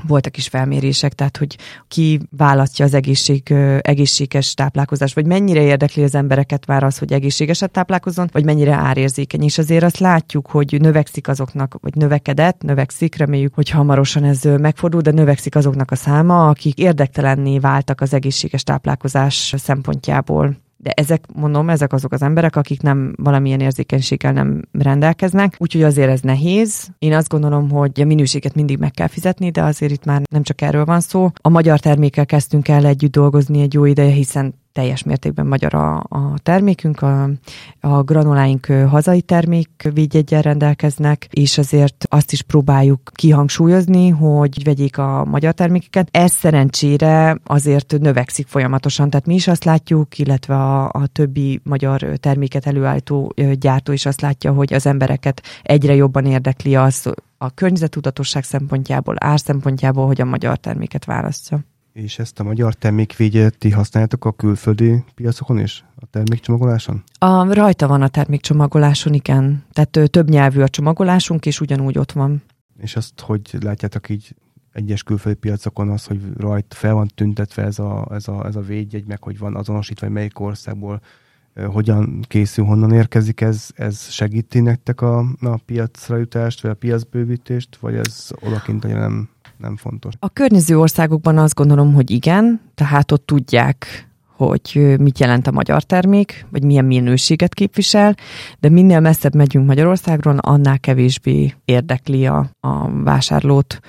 voltak 0.08 0.38
is 0.38 0.48
felmérések, 0.48 1.14
tehát 1.14 1.38
hogy 1.38 1.58
ki 1.88 2.20
választja 2.38 2.86
az 2.86 2.94
egészség, 2.94 3.52
egészséges 3.82 4.54
táplálkozást, 4.54 5.16
vagy 5.16 5.26
mennyire 5.26 5.62
érdekli 5.62 6.04
az 6.04 6.16
embereket 6.16 6.66
már 6.66 6.84
az, 6.84 6.98
hogy 6.98 7.14
egészségeset 7.14 7.72
táplálkozzon, 7.72 8.30
vagy 8.32 8.46
mennyire 8.46 8.74
árérzékeny. 8.74 9.44
És 9.44 9.58
azért 9.58 9.84
azt 9.84 10.00
látjuk, 10.00 10.48
hogy 10.48 10.78
növekszik 10.80 11.28
azoknak, 11.28 11.78
vagy 11.82 11.96
növekedett, 11.96 12.62
növekszik, 12.62 13.16
reméljük, 13.16 13.54
hogy 13.54 13.70
hamarosan 13.70 14.24
ez 14.24 14.42
megfordul, 14.44 15.02
de 15.02 15.12
növekszik 15.12 15.56
azoknak 15.56 15.92
a 15.92 15.96
száma, 15.96 16.50
akik 16.50 16.78
érdektelenné 16.78 17.60
váltak 17.60 18.02
az 18.02 18.14
egészséges 18.14 18.64
táplálkozás 18.64 19.54
szempontjából 19.58 20.62
de 20.84 20.92
ezek, 20.92 21.24
mondom, 21.36 21.70
ezek 21.70 21.94
azok 21.94 22.12
az 22.12 22.22
emberek, 22.22 22.56
akik 22.56 22.82
nem 22.82 23.14
valamilyen 23.18 23.60
érzékenységgel 23.60 24.32
nem 24.32 24.62
rendelkeznek, 24.72 25.56
úgyhogy 25.58 25.84
azért 25.84 26.10
ez 26.10 26.22
nehéz. 26.22 26.88
Én 27.00 27.14
azt 27.14 27.30
gondolom, 27.30 27.70
hogy 27.70 28.02
a 28.02 28.06
minőséget 28.06 28.56
mindig 28.56 28.78
meg 28.78 28.92
kell 28.92 29.08
fizetni, 29.08 29.50
de 29.50 29.64
azért 29.64 29.92
itt 29.92 30.06
már 30.06 30.22
nem 30.32 30.44
csak 30.44 30.62
erről 30.62 30.86
van 30.86 31.00
szó. 31.00 31.30
A 31.42 31.50
magyar 31.50 31.80
termékkel 31.80 32.26
kezdtünk 32.26 32.68
el 32.68 32.86
együtt 32.86 33.12
dolgozni 33.12 33.62
egy 33.62 33.74
jó 33.74 33.86
ideje, 33.86 34.14
hiszen 34.14 34.62
teljes 34.74 35.04
mértékben 35.04 35.46
magyar 35.48 35.74
a, 35.74 35.96
a 35.98 36.34
termékünk, 36.44 37.02
a, 37.02 37.30
a 37.80 38.02
granuláink 38.02 38.66
hazai 38.66 39.22
termék 39.22 39.90
védjegyel 39.94 40.42
rendelkeznek, 40.42 41.28
és 41.32 41.58
azért 41.58 42.06
azt 42.10 42.32
is 42.32 42.42
próbáljuk 42.42 43.12
kihangsúlyozni, 43.14 44.10
hogy 44.10 44.64
vegyék 44.64 44.98
a 44.98 45.26
magyar 45.26 45.54
termékeket. 45.54 46.08
Ez 46.12 46.32
szerencsére 46.32 47.38
azért 47.44 47.96
növekszik 48.00 48.48
folyamatosan, 48.48 49.10
tehát 49.10 49.26
mi 49.26 49.34
is 49.34 49.48
azt 49.48 49.64
látjuk, 49.64 50.18
illetve 50.18 50.56
a, 50.56 50.84
a 50.84 51.08
többi 51.08 51.60
magyar 51.64 52.02
terméket 52.02 52.66
előállító 52.66 53.34
gyártó 53.60 53.92
is 53.92 54.06
azt 54.06 54.22
látja, 54.22 54.52
hogy 54.52 54.74
az 54.74 54.86
embereket 54.86 55.42
egyre 55.62 55.96
jobban 55.96 56.26
érdekli 56.26 56.76
az, 56.76 57.14
a 57.38 57.50
környezetudatosság 57.50 58.44
szempontjából, 58.44 59.16
ár 59.20 59.40
szempontjából, 59.40 60.06
hogy 60.06 60.22
a 60.22 60.26
magyar 60.26 60.58
terméket 60.58 61.06
választja. 61.06 61.60
És 61.94 62.20
ezt 62.20 62.40
a 62.40 62.44
magyar 62.44 62.74
termékvédjet 62.74 63.58
ti 63.58 63.72
használjátok 63.72 64.26
a 64.26 64.32
külföldi 64.32 65.04
piacokon 65.16 65.60
is? 65.60 65.86
A 65.96 66.06
termékcsomagoláson? 66.06 67.04
A, 67.18 67.54
rajta 67.54 67.88
van 67.88 68.02
a 68.02 68.08
termékcsomagoláson, 68.08 69.14
igen. 69.14 69.64
Tehát 69.72 70.12
több 70.12 70.30
nyelvű 70.30 70.62
a 70.62 70.70
csomagolásunk, 70.70 71.46
és 71.46 71.62
ugyanúgy 71.62 71.98
ott 71.98 72.12
van. 72.12 72.44
És 72.78 72.96
azt, 72.96 73.20
hogy 73.20 73.58
látjátok 73.62 74.10
így 74.10 74.36
egyes 74.72 75.04
külföldi 75.04 75.38
piacokon 75.38 75.90
az, 75.90 76.06
hogy 76.06 76.22
rajta 76.38 76.76
fel 76.76 76.94
van 76.94 77.08
tüntetve 77.16 77.64
ez 77.64 77.80
a, 77.80 78.08
ez 78.12 78.28
a, 78.28 78.46
ez 78.46 78.56
a 78.56 78.62
védjegy, 78.62 79.06
meg 79.06 79.24
hogy 79.24 79.38
van 79.38 79.56
azonosítva, 79.56 80.06
hogy 80.06 80.16
melyik 80.16 80.40
országból 80.40 81.02
hogyan 81.68 82.22
készül, 82.28 82.66
honnan 82.66 82.92
érkezik, 82.92 83.42
ez, 83.42 83.70
ez 83.76 84.10
segíti 84.10 84.60
nektek 84.60 85.02
a, 85.02 85.18
a 85.42 85.58
piacra 85.66 86.18
jutást, 86.18 86.62
vagy 86.62 86.72
a 86.72 86.76
piacbővítést, 86.76 87.76
vagy 87.76 87.96
ez 87.96 88.30
odakint 88.42 88.84
nem 88.84 89.30
nem 89.64 89.78
fontos. 89.78 90.14
A 90.20 90.30
környező 90.30 90.80
országokban 90.80 91.38
azt 91.38 91.56
gondolom, 91.56 91.94
hogy 91.94 92.12
igen, 92.12 92.62
tehát 92.76 93.12
ott 93.12 93.26
tudják, 93.26 94.08
hogy 94.36 94.96
mit 95.00 95.20
jelent 95.20 95.48
a 95.48 95.52
magyar 95.52 95.84
termék, 95.84 96.46
vagy 96.50 96.64
milyen 96.64 96.86
minőséget 96.86 97.54
képvisel, 97.54 98.16
de 98.60 98.70
minél 98.70 99.00
messzebb 99.00 99.36
megyünk 99.36 99.68
Magyarországról, 99.68 100.38
annál 100.38 100.80
kevésbé 100.80 101.54
érdekli 101.66 102.28
a, 102.28 102.50
a 102.60 102.90
vásárlót. 103.04 103.80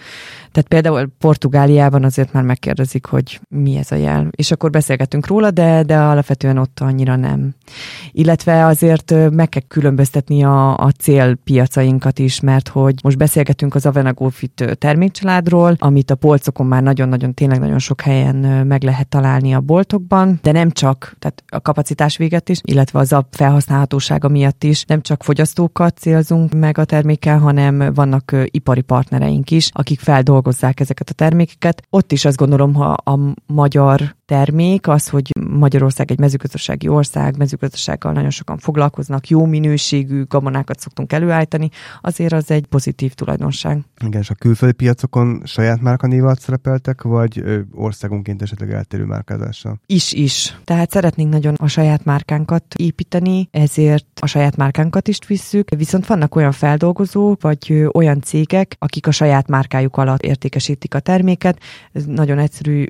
Tehát 0.55 0.69
például 0.69 1.11
Portugáliában 1.19 2.05
azért 2.05 2.33
már 2.33 2.43
megkérdezik, 2.43 3.07
hogy 3.07 3.41
mi 3.49 3.77
ez 3.77 3.91
a 3.91 3.95
jel. 3.95 4.29
És 4.31 4.51
akkor 4.51 4.71
beszélgetünk 4.71 5.27
róla, 5.27 5.51
de, 5.51 5.83
de 5.83 5.99
alapvetően 5.99 6.59
ott 6.59 6.81
annyira 6.81 7.17
nem. 7.17 7.55
Illetve 8.13 8.65
azért 8.65 9.15
meg 9.31 9.49
kell 9.49 9.63
különböztetni 9.69 10.45
a, 10.45 10.77
a 10.77 10.91
célpiacainkat 10.91 12.19
is, 12.19 12.41
mert 12.41 12.69
hogy 12.69 12.95
most 13.03 13.17
beszélgetünk 13.19 13.75
az 13.75 13.87
Avena 13.87 14.13
Golfit 14.13 14.77
termékcsaládról, 14.79 15.77
amit 15.79 16.11
a 16.11 16.15
polcokon 16.15 16.67
már 16.67 16.83
nagyon-nagyon, 16.83 17.35
tényleg 17.35 17.59
nagyon 17.59 17.79
sok 17.79 18.01
helyen 18.01 18.67
meg 18.67 18.83
lehet 18.83 19.09
találni 19.09 19.55
a 19.55 19.61
boltokban, 19.61 20.39
de 20.43 20.53
nem 20.53 20.71
csak, 20.71 21.17
tehát 21.19 21.43
a 21.47 21.61
kapacitás 21.61 22.17
véget 22.17 22.49
is, 22.49 22.59
illetve 22.63 22.99
az 22.99 23.13
a 23.13 23.27
felhasználhatósága 23.31 24.29
miatt 24.29 24.65
is 24.65 24.85
nem 24.85 25.01
csak 25.01 25.23
fogyasztókat 25.23 25.99
célzunk 25.99 26.53
meg 26.53 26.79
a 26.79 26.85
termékkel, 26.85 27.39
hanem 27.39 27.95
vannak 27.95 28.37
ipari 28.45 28.81
partnereink 28.81 29.51
is, 29.51 29.71
akik 29.73 30.01
feldolgozzák 30.45 30.81
ezeket 30.81 31.11
a 31.11 31.13
termékeket. 31.13 31.83
Ott 31.91 32.13
is 32.13 32.25
azt 32.25 32.37
gondolom, 32.37 32.75
ha 32.75 32.93
a 32.93 33.19
magyar 33.47 34.17
termék, 34.27 34.89
az, 34.89 35.09
hogy 35.09 35.31
Magyarország 35.41 36.11
egy 36.11 36.19
mezőgazdasági 36.19 36.89
ország, 36.89 37.37
mezőgazdasággal 37.37 38.13
nagyon 38.13 38.31
sokan 38.31 38.59
foglalkoznak, 38.59 39.29
jó 39.29 39.45
minőségű 39.47 40.25
gabonákat 40.25 40.81
szoktunk 40.81 41.13
előállítani, 41.13 41.69
azért 42.01 42.33
az 42.33 42.51
egy 42.51 42.67
pozitív 42.67 43.13
tulajdonság. 43.15 43.85
Igen, 44.05 44.21
és 44.21 44.31
a 44.31 44.35
külföldi 44.35 44.75
piacokon 44.75 45.43
saját 45.45 45.81
márkanéval 45.81 46.35
szerepeltek, 46.35 47.03
vagy 47.03 47.43
országonként 47.73 48.43
esetleg 48.43 48.73
eltérő 48.73 49.05
márkázással? 49.05 49.81
Is, 49.87 50.13
is. 50.13 50.59
Tehát 50.65 50.91
szeretnénk 50.91 51.31
nagyon 51.31 51.55
a 51.55 51.67
saját 51.67 52.05
márkánkat 52.05 52.65
építeni, 52.77 53.49
ezért 53.51 54.07
a 54.21 54.27
saját 54.27 54.57
márkánkat 54.57 55.09
is 55.09 55.19
visszük, 55.27 55.71
viszont 55.77 56.07
vannak 56.07 56.35
olyan 56.35 56.53
feldolgozók, 56.53 57.43
vagy 57.43 57.89
olyan 57.93 58.21
cégek, 58.21 58.77
akik 58.79 59.07
a 59.07 59.11
saját 59.11 59.49
márkájuk 59.49 59.97
alatt 59.97 60.23
értékesítik 60.23 60.95
a 60.95 61.01
terméket. 61.01 61.59
Ez 61.93 62.05
nagyon 62.05 62.39
egyszerű 62.39 62.87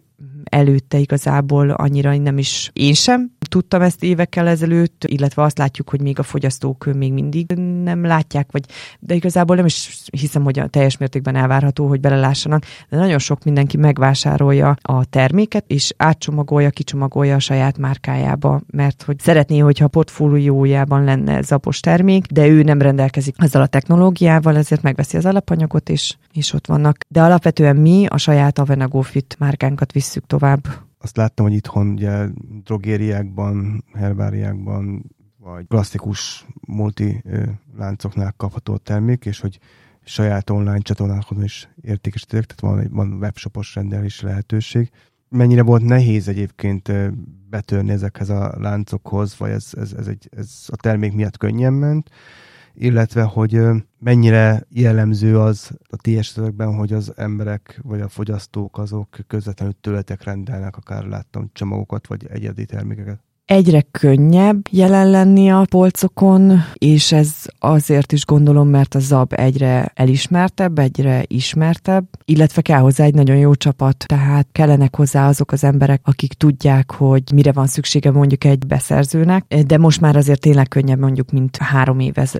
előtte 0.50 0.98
igazából 0.98 1.70
annyira 1.70 2.16
nem 2.16 2.38
is 2.38 2.70
én 2.72 2.94
sem 2.94 3.32
tudtam 3.48 3.82
ezt 3.82 4.02
évekkel 4.02 4.48
ezelőtt, 4.48 5.04
illetve 5.04 5.42
azt 5.42 5.58
látjuk, 5.58 5.90
hogy 5.90 6.00
még 6.00 6.18
a 6.18 6.22
fogyasztók 6.22 6.84
még 6.96 7.12
mindig 7.12 7.46
nem 7.82 8.04
látják, 8.04 8.52
vagy 8.52 8.64
de 9.00 9.14
igazából 9.14 9.56
nem 9.56 9.64
is 9.64 10.04
hiszem, 10.12 10.42
hogy 10.42 10.58
a 10.58 10.66
teljes 10.66 10.96
mértékben 10.96 11.36
elvárható, 11.36 11.86
hogy 11.86 12.00
belelássanak, 12.00 12.64
de 12.88 12.96
nagyon 12.96 13.18
sok 13.18 13.44
mindenki 13.44 13.76
megvásárolja 13.76 14.76
a 14.82 15.04
terméket, 15.04 15.64
és 15.66 15.94
átcsomagolja, 15.96 16.70
kicsomagolja 16.70 17.34
a 17.34 17.38
saját 17.38 17.78
márkájába, 17.78 18.60
mert 18.70 19.02
hogy 19.02 19.18
szeretné, 19.18 19.58
hogyha 19.58 19.84
a 19.84 19.88
portfóliójában 19.88 21.04
lenne 21.04 21.42
zapos 21.42 21.80
termék, 21.80 22.26
de 22.26 22.46
ő 22.46 22.62
nem 22.62 22.80
rendelkezik 22.80 23.34
azzal 23.38 23.62
a 23.62 23.66
technológiával, 23.66 24.56
ezért 24.56 24.82
megveszi 24.82 25.16
az 25.16 25.26
alapanyagot, 25.26 25.88
és, 25.88 26.16
és 26.32 26.52
ott 26.52 26.66
vannak. 26.66 26.96
De 27.08 27.22
alapvetően 27.22 27.76
mi 27.76 28.06
a 28.06 28.18
saját 28.18 28.58
Avenagofit 28.58 29.36
márkánkat 29.38 29.92
visszük 29.92 30.26
tovább. 30.38 30.66
Azt 30.98 31.16
láttam, 31.16 31.46
hogy 31.46 31.54
itthon 31.54 31.88
ugye 31.88 32.26
drogériákban, 32.64 33.84
herbáriákban, 33.92 35.04
vagy 35.38 35.66
klasszikus 35.66 36.46
multi 36.66 37.22
láncoknál 37.76 38.34
kapható 38.36 38.72
a 38.74 38.78
termék, 38.78 39.24
és 39.24 39.40
hogy 39.40 39.58
saját 40.04 40.50
online 40.50 40.78
csatornákon 40.78 41.42
is 41.42 41.68
értékesítek, 41.80 42.44
tehát 42.44 42.76
van, 42.76 42.88
van 42.92 43.18
webshopos 43.18 43.74
rendelési 43.74 44.24
lehetőség. 44.24 44.90
Mennyire 45.28 45.62
volt 45.62 45.82
nehéz 45.82 46.28
egyébként 46.28 46.92
betörni 47.50 47.90
ezekhez 47.90 48.28
a 48.28 48.54
láncokhoz, 48.58 49.38
vagy 49.38 49.50
ez, 49.50 49.70
ez, 49.76 49.92
ez, 49.92 50.06
egy, 50.06 50.28
ez 50.36 50.50
a 50.66 50.76
termék 50.76 51.12
miatt 51.12 51.36
könnyen 51.36 51.72
ment, 51.72 52.10
illetve 52.74 53.22
hogy 53.22 53.60
mennyire 53.98 54.66
jellemző 54.68 55.38
az 55.38 55.70
a 55.88 55.96
ti 55.96 56.18
esetekben, 56.18 56.74
hogy 56.74 56.92
az 56.92 57.12
emberek 57.16 57.80
vagy 57.82 58.00
a 58.00 58.08
fogyasztók 58.08 58.78
azok 58.78 59.16
közvetlenül 59.26 59.74
tőletek 59.80 60.22
rendelnek, 60.22 60.76
akár 60.76 61.04
láttam 61.04 61.50
csomagokat 61.52 62.06
vagy 62.06 62.26
egyedi 62.26 62.64
termékeket? 62.64 63.22
Egyre 63.46 63.80
könnyebb 63.90 64.66
jelen 64.70 65.10
lenni 65.10 65.50
a 65.50 65.66
polcokon, 65.70 66.62
és 66.74 67.12
ez 67.12 67.34
azért 67.58 68.12
is 68.12 68.24
gondolom, 68.24 68.68
mert 68.68 68.94
a 68.94 68.98
ZAB 68.98 69.32
egyre 69.36 69.92
elismertebb, 69.94 70.78
egyre 70.78 71.24
ismertebb, 71.26 72.04
illetve 72.24 72.62
kell 72.62 72.80
hozzá 72.80 73.04
egy 73.04 73.14
nagyon 73.14 73.36
jó 73.36 73.54
csapat, 73.54 74.04
tehát 74.06 74.48
kellenek 74.52 74.96
hozzá 74.96 75.28
azok 75.28 75.52
az 75.52 75.64
emberek, 75.64 76.00
akik 76.04 76.32
tudják, 76.32 76.92
hogy 76.92 77.22
mire 77.34 77.52
van 77.52 77.66
szüksége 77.66 78.10
mondjuk 78.10 78.44
egy 78.44 78.66
beszerzőnek, 78.66 79.44
de 79.66 79.78
most 79.78 80.00
már 80.00 80.16
azért 80.16 80.40
tényleg 80.40 80.68
könnyebb 80.68 80.98
mondjuk, 80.98 81.30
mint 81.30 81.56
három, 81.56 82.00
év 82.00 82.18
ez, 82.18 82.32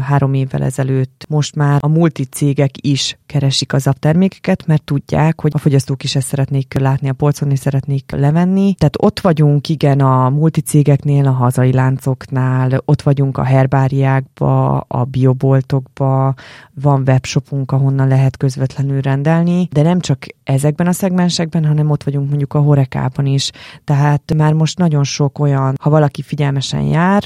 három 0.00 0.34
évvel 0.34 0.62
ezelőtt. 0.62 1.26
Most 1.28 1.56
már 1.56 1.78
a 1.80 1.88
multicégek 1.88 2.70
is 2.80 3.18
keresik 3.26 3.72
az 3.72 3.82
ZAB 3.82 3.98
termékeket, 3.98 4.66
mert 4.66 4.82
tudják, 4.82 5.40
hogy 5.40 5.50
a 5.54 5.58
fogyasztók 5.58 6.02
is 6.02 6.16
ezt 6.16 6.26
szeretnék 6.26 6.74
látni 6.78 7.08
a 7.08 7.12
polcon, 7.12 7.50
és 7.50 7.58
szeretnék 7.58 8.12
levenni. 8.16 8.74
Tehát 8.74 8.96
ott 8.98 9.20
vagyunk, 9.20 9.68
igen, 9.68 10.00
a 10.00 10.30
multicégeknél, 10.44 11.26
a 11.26 11.30
hazai 11.30 11.72
láncoknál, 11.72 12.82
ott 12.84 13.02
vagyunk 13.02 13.38
a 13.38 13.42
herbáriákba, 13.42 14.78
a 14.78 15.04
bioboltokba, 15.04 16.34
van 16.80 17.02
webshopunk, 17.06 17.72
ahonnan 17.72 18.08
lehet 18.08 18.36
közvetlenül 18.36 19.00
rendelni, 19.00 19.68
de 19.72 19.82
nem 19.82 20.00
csak 20.00 20.26
ezekben 20.44 20.86
a 20.86 20.92
szegmensekben, 20.92 21.64
hanem 21.64 21.90
ott 21.90 22.02
vagyunk 22.02 22.28
mondjuk 22.28 22.54
a 22.54 22.60
horekában 22.60 23.26
is. 23.26 23.50
Tehát 23.84 24.34
már 24.36 24.52
most 24.52 24.78
nagyon 24.78 25.04
sok 25.04 25.38
olyan, 25.38 25.74
ha 25.80 25.90
valaki 25.90 26.22
figyelmesen 26.22 26.82
jár, 26.82 27.22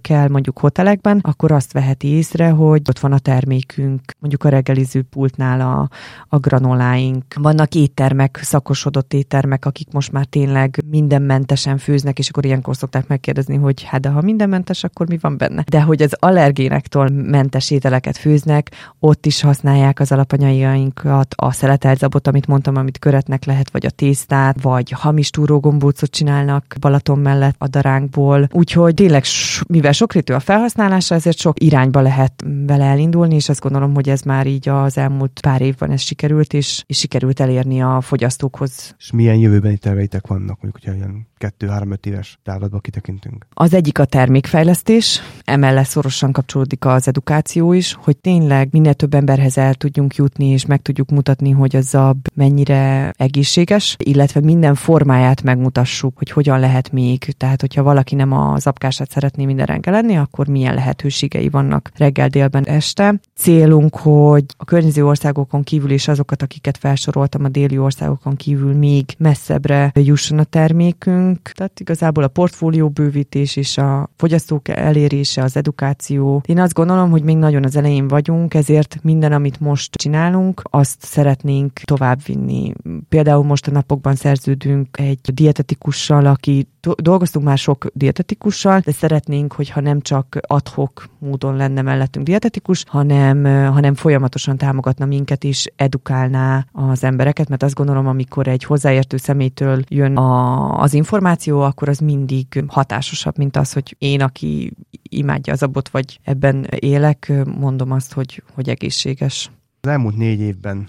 kell 0.00 0.28
mondjuk 0.28 0.58
hotelekben, 0.58 1.18
akkor 1.22 1.52
azt 1.52 1.72
veheti 1.72 2.08
észre, 2.08 2.48
hogy 2.48 2.82
ott 2.88 2.98
van 2.98 3.12
a 3.12 3.18
termékünk, 3.18 4.00
mondjuk 4.18 4.44
a 4.44 4.48
reggeliző 4.48 5.02
pultnál 5.02 5.60
a, 5.60 5.88
a 6.28 6.38
granoláink. 6.38 7.24
Vannak 7.34 7.74
éttermek, 7.74 8.38
szakosodott 8.42 9.12
éttermek, 9.12 9.64
akik 9.64 9.92
most 9.92 10.12
már 10.12 10.24
tényleg 10.24 10.82
mindenmentesen 10.90 11.78
főznek, 11.78 12.18
és 12.18 12.28
akkor 12.28 12.44
ilyen 12.44 12.61
ilyenkor 12.62 12.76
szokták 12.76 13.08
megkérdezni, 13.08 13.56
hogy 13.56 13.82
hát 13.82 14.00
de 14.00 14.08
ha 14.08 14.20
mindenmentes, 14.20 14.84
akkor 14.84 15.08
mi 15.08 15.18
van 15.20 15.36
benne? 15.36 15.64
De 15.70 15.82
hogy 15.82 16.02
az 16.02 16.16
allergénektől 16.18 17.08
mentes 17.08 17.70
ételeket 17.70 18.16
főznek, 18.16 18.70
ott 18.98 19.26
is 19.26 19.40
használják 19.40 20.00
az 20.00 20.12
alapanyaiainkat, 20.12 21.34
a 21.36 21.52
szeletelt 21.52 21.98
zabot, 21.98 22.26
amit 22.26 22.46
mondtam, 22.46 22.76
amit 22.76 22.98
köretnek 22.98 23.44
lehet, 23.44 23.70
vagy 23.70 23.86
a 23.86 23.90
tésztát, 23.90 24.62
vagy 24.62 24.90
hamis 24.90 25.30
túrógombócot 25.30 26.10
csinálnak 26.10 26.64
Balaton 26.80 27.18
mellett 27.18 27.54
a 27.58 27.68
daránkból. 27.68 28.48
Úgyhogy 28.52 28.94
tényleg, 28.94 29.24
mivel 29.68 29.92
sokrétű 29.92 30.32
a 30.32 30.40
felhasználása, 30.40 31.14
ezért 31.14 31.38
sok 31.38 31.62
irányba 31.62 32.00
lehet 32.00 32.44
vele 32.66 32.84
elindulni, 32.84 33.34
és 33.34 33.48
azt 33.48 33.60
gondolom, 33.60 33.94
hogy 33.94 34.08
ez 34.08 34.20
már 34.20 34.46
így 34.46 34.68
az 34.68 34.98
elmúlt 34.98 35.40
pár 35.40 35.60
évben 35.60 35.90
ez 35.90 36.00
sikerült, 36.00 36.52
és, 36.52 36.84
és 36.86 36.98
sikerült 36.98 37.40
elérni 37.40 37.82
a 37.82 38.00
fogyasztókhoz. 38.00 38.94
És 38.98 39.10
milyen 39.12 39.36
jövőbeni 39.36 39.76
terveitek 39.76 40.26
vannak, 40.26 40.60
mondjuk, 40.60 40.72
hogyha 40.72 40.94
ilyen 40.94 41.26
2-3-5 41.58 42.06
éves 42.06 42.38
távlatba 42.42 42.78
kitekintünk? 42.78 43.46
Az 43.54 43.74
egyik 43.74 43.98
a 43.98 44.04
termékfejlesztés, 44.04 45.20
emellett 45.44 45.86
szorosan 45.86 46.32
kapcsolódik 46.32 46.84
az 46.84 47.08
edukáció 47.08 47.72
is, 47.72 47.98
hogy 48.00 48.16
tényleg 48.16 48.68
minél 48.70 48.94
több 48.94 49.14
emberhez 49.14 49.58
el 49.58 49.74
tudjunk 49.74 50.14
jutni, 50.14 50.46
és 50.46 50.66
meg 50.66 50.82
tudjuk 50.82 51.10
mutatni, 51.10 51.50
hogy 51.50 51.76
a 51.76 51.80
zab 51.80 52.26
mennyire 52.34 53.12
egészséges, 53.16 53.96
illetve 53.98 54.40
minden 54.40 54.74
formáját 54.74 55.42
megmutassuk, 55.42 56.18
hogy 56.18 56.30
hogyan 56.30 56.60
lehet 56.60 56.92
még. 56.92 57.18
Tehát, 57.18 57.60
hogyha 57.60 57.82
valaki 57.82 58.14
nem 58.14 58.32
a 58.32 58.58
zabkását 58.58 59.10
szeretné 59.10 59.44
minden 59.44 59.66
reggel 59.66 59.92
lenni, 59.94 60.16
akkor 60.16 60.46
milyen 60.46 60.74
lehetőségei 60.74 61.48
vannak 61.48 61.90
reggel, 61.96 62.28
délben, 62.28 62.66
este. 62.66 63.14
Célunk, 63.34 63.96
hogy 63.96 64.44
a 64.56 64.64
környező 64.64 65.06
országokon 65.06 65.62
kívül 65.62 65.90
és 65.90 66.08
azokat, 66.08 66.42
akiket 66.42 66.78
felsoroltam 66.78 67.44
a 67.44 67.48
déli 67.48 67.78
országokon 67.78 68.36
kívül 68.36 68.74
még 68.74 69.14
messzebbre 69.18 69.92
jusson 69.94 70.38
a 70.38 70.44
termékünk. 70.44 71.31
Tehát 71.42 71.80
igazából 71.80 72.24
a 72.24 72.28
portfólió 72.28 72.88
bővítés 72.88 73.56
és 73.56 73.78
a 73.78 74.10
fogyasztók 74.16 74.68
elérése, 74.68 75.42
az 75.42 75.56
edukáció. 75.56 76.42
Én 76.46 76.58
azt 76.58 76.74
gondolom, 76.74 77.10
hogy 77.10 77.22
még 77.22 77.36
nagyon 77.36 77.64
az 77.64 77.76
elején 77.76 78.08
vagyunk, 78.08 78.54
ezért 78.54 78.98
minden, 79.02 79.32
amit 79.32 79.60
most 79.60 79.94
csinálunk, 79.94 80.62
azt 80.70 81.02
szeretnénk 81.04 81.72
továbbvinni. 81.72 82.72
Például 83.08 83.44
most 83.44 83.66
a 83.66 83.70
napokban 83.70 84.14
szerződünk 84.14 84.88
egy 84.98 85.34
dietetikussal, 85.34 86.26
aki 86.26 86.66
dolgoztunk 86.96 87.44
már 87.44 87.58
sok 87.58 87.86
dietetikussal, 87.94 88.80
de 88.80 88.92
szeretnénk, 88.92 89.52
hogyha 89.52 89.80
nem 89.80 90.00
csak 90.00 90.38
adhok 90.40 91.08
módon 91.18 91.56
lenne 91.56 91.82
mellettünk 91.82 92.26
dietetikus, 92.26 92.84
hanem, 92.88 93.44
hanem 93.72 93.94
folyamatosan 93.94 94.56
támogatna 94.56 95.04
minket 95.04 95.44
is, 95.44 95.66
edukálná 95.76 96.66
az 96.72 97.04
embereket, 97.04 97.48
mert 97.48 97.62
azt 97.62 97.74
gondolom, 97.74 98.06
amikor 98.06 98.46
egy 98.48 98.64
hozzáértő 98.64 99.16
személytől 99.16 99.82
jön 99.88 100.16
a, 100.16 100.78
az 100.78 100.94
információ, 100.94 101.21
akkor 101.60 101.88
az 101.88 101.98
mindig 101.98 102.64
hatásosabb, 102.66 103.38
mint 103.38 103.56
az, 103.56 103.72
hogy 103.72 103.96
én, 103.98 104.20
aki 104.20 104.72
imádja 105.02 105.52
az 105.52 105.62
abot, 105.62 105.88
vagy 105.88 106.20
ebben 106.22 106.64
élek, 106.64 107.32
mondom 107.44 107.90
azt, 107.90 108.12
hogy, 108.12 108.42
hogy 108.54 108.68
egészséges. 108.68 109.50
Az 109.80 109.88
elmúlt 109.88 110.16
négy 110.16 110.40
évben, 110.40 110.88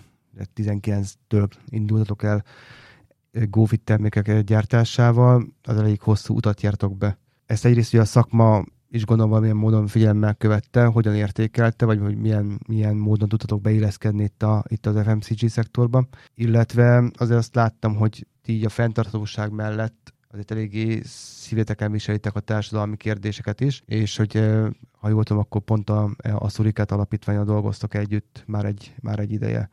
19-től 0.56 1.50
indultatok 1.70 2.24
el 2.24 2.44
GoFit 3.32 3.82
termékek 3.82 4.44
gyártásával, 4.44 5.48
az 5.64 5.78
elég 5.78 6.02
hosszú 6.02 6.36
utat 6.36 6.62
jártok 6.62 6.98
be. 6.98 7.18
Ezt 7.46 7.66
egyrészt 7.66 7.92
hogy 7.92 8.00
a 8.00 8.06
szakma 8.06 8.64
is 8.90 9.06
gondolom 9.06 9.32
valamilyen 9.32 9.58
módon 9.58 9.88
figyelemmel 9.88 10.34
követte, 10.34 10.86
hogyan 10.86 11.16
értékelte, 11.16 11.86
vagy 11.86 12.00
hogy 12.00 12.18
milyen, 12.18 12.60
milyen 12.68 12.96
módon 12.96 13.30
tudtatok 13.30 13.62
beilleszkedni 13.62 14.24
itt, 14.24 14.44
a, 14.44 14.64
itt 14.68 14.86
az 14.86 14.96
FMCG 15.04 15.50
szektorban. 15.50 16.08
Illetve 16.36 17.12
azért 17.18 17.40
azt 17.40 17.56
láttam, 17.56 17.96
hogy 17.96 18.28
ti 18.42 18.54
így 18.54 18.66
a 18.66 18.70
fenntarthatóság 18.70 19.52
mellett 19.52 20.13
azért 20.34 20.52
eléggé 20.52 21.02
szíveteken 21.04 21.92
viselitek 21.92 22.36
a 22.36 22.40
társadalmi 22.40 22.98
kérdéseket 22.98 23.62
is, 23.62 23.84
és 23.86 24.18
hogy 24.18 24.40
ha 24.92 25.10
jól 25.10 25.24
tudom, 25.24 25.42
akkor 25.42 25.62
pont 25.62 25.90
a, 25.90 26.10
a 26.36 26.50
Szurikát 26.50 26.92
alapítványal 26.92 27.44
dolgoztok 27.44 27.94
együtt 27.94 28.44
már 28.48 28.66
egy, 28.66 28.96
már 29.02 29.20
egy 29.20 29.32
ideje 29.32 29.70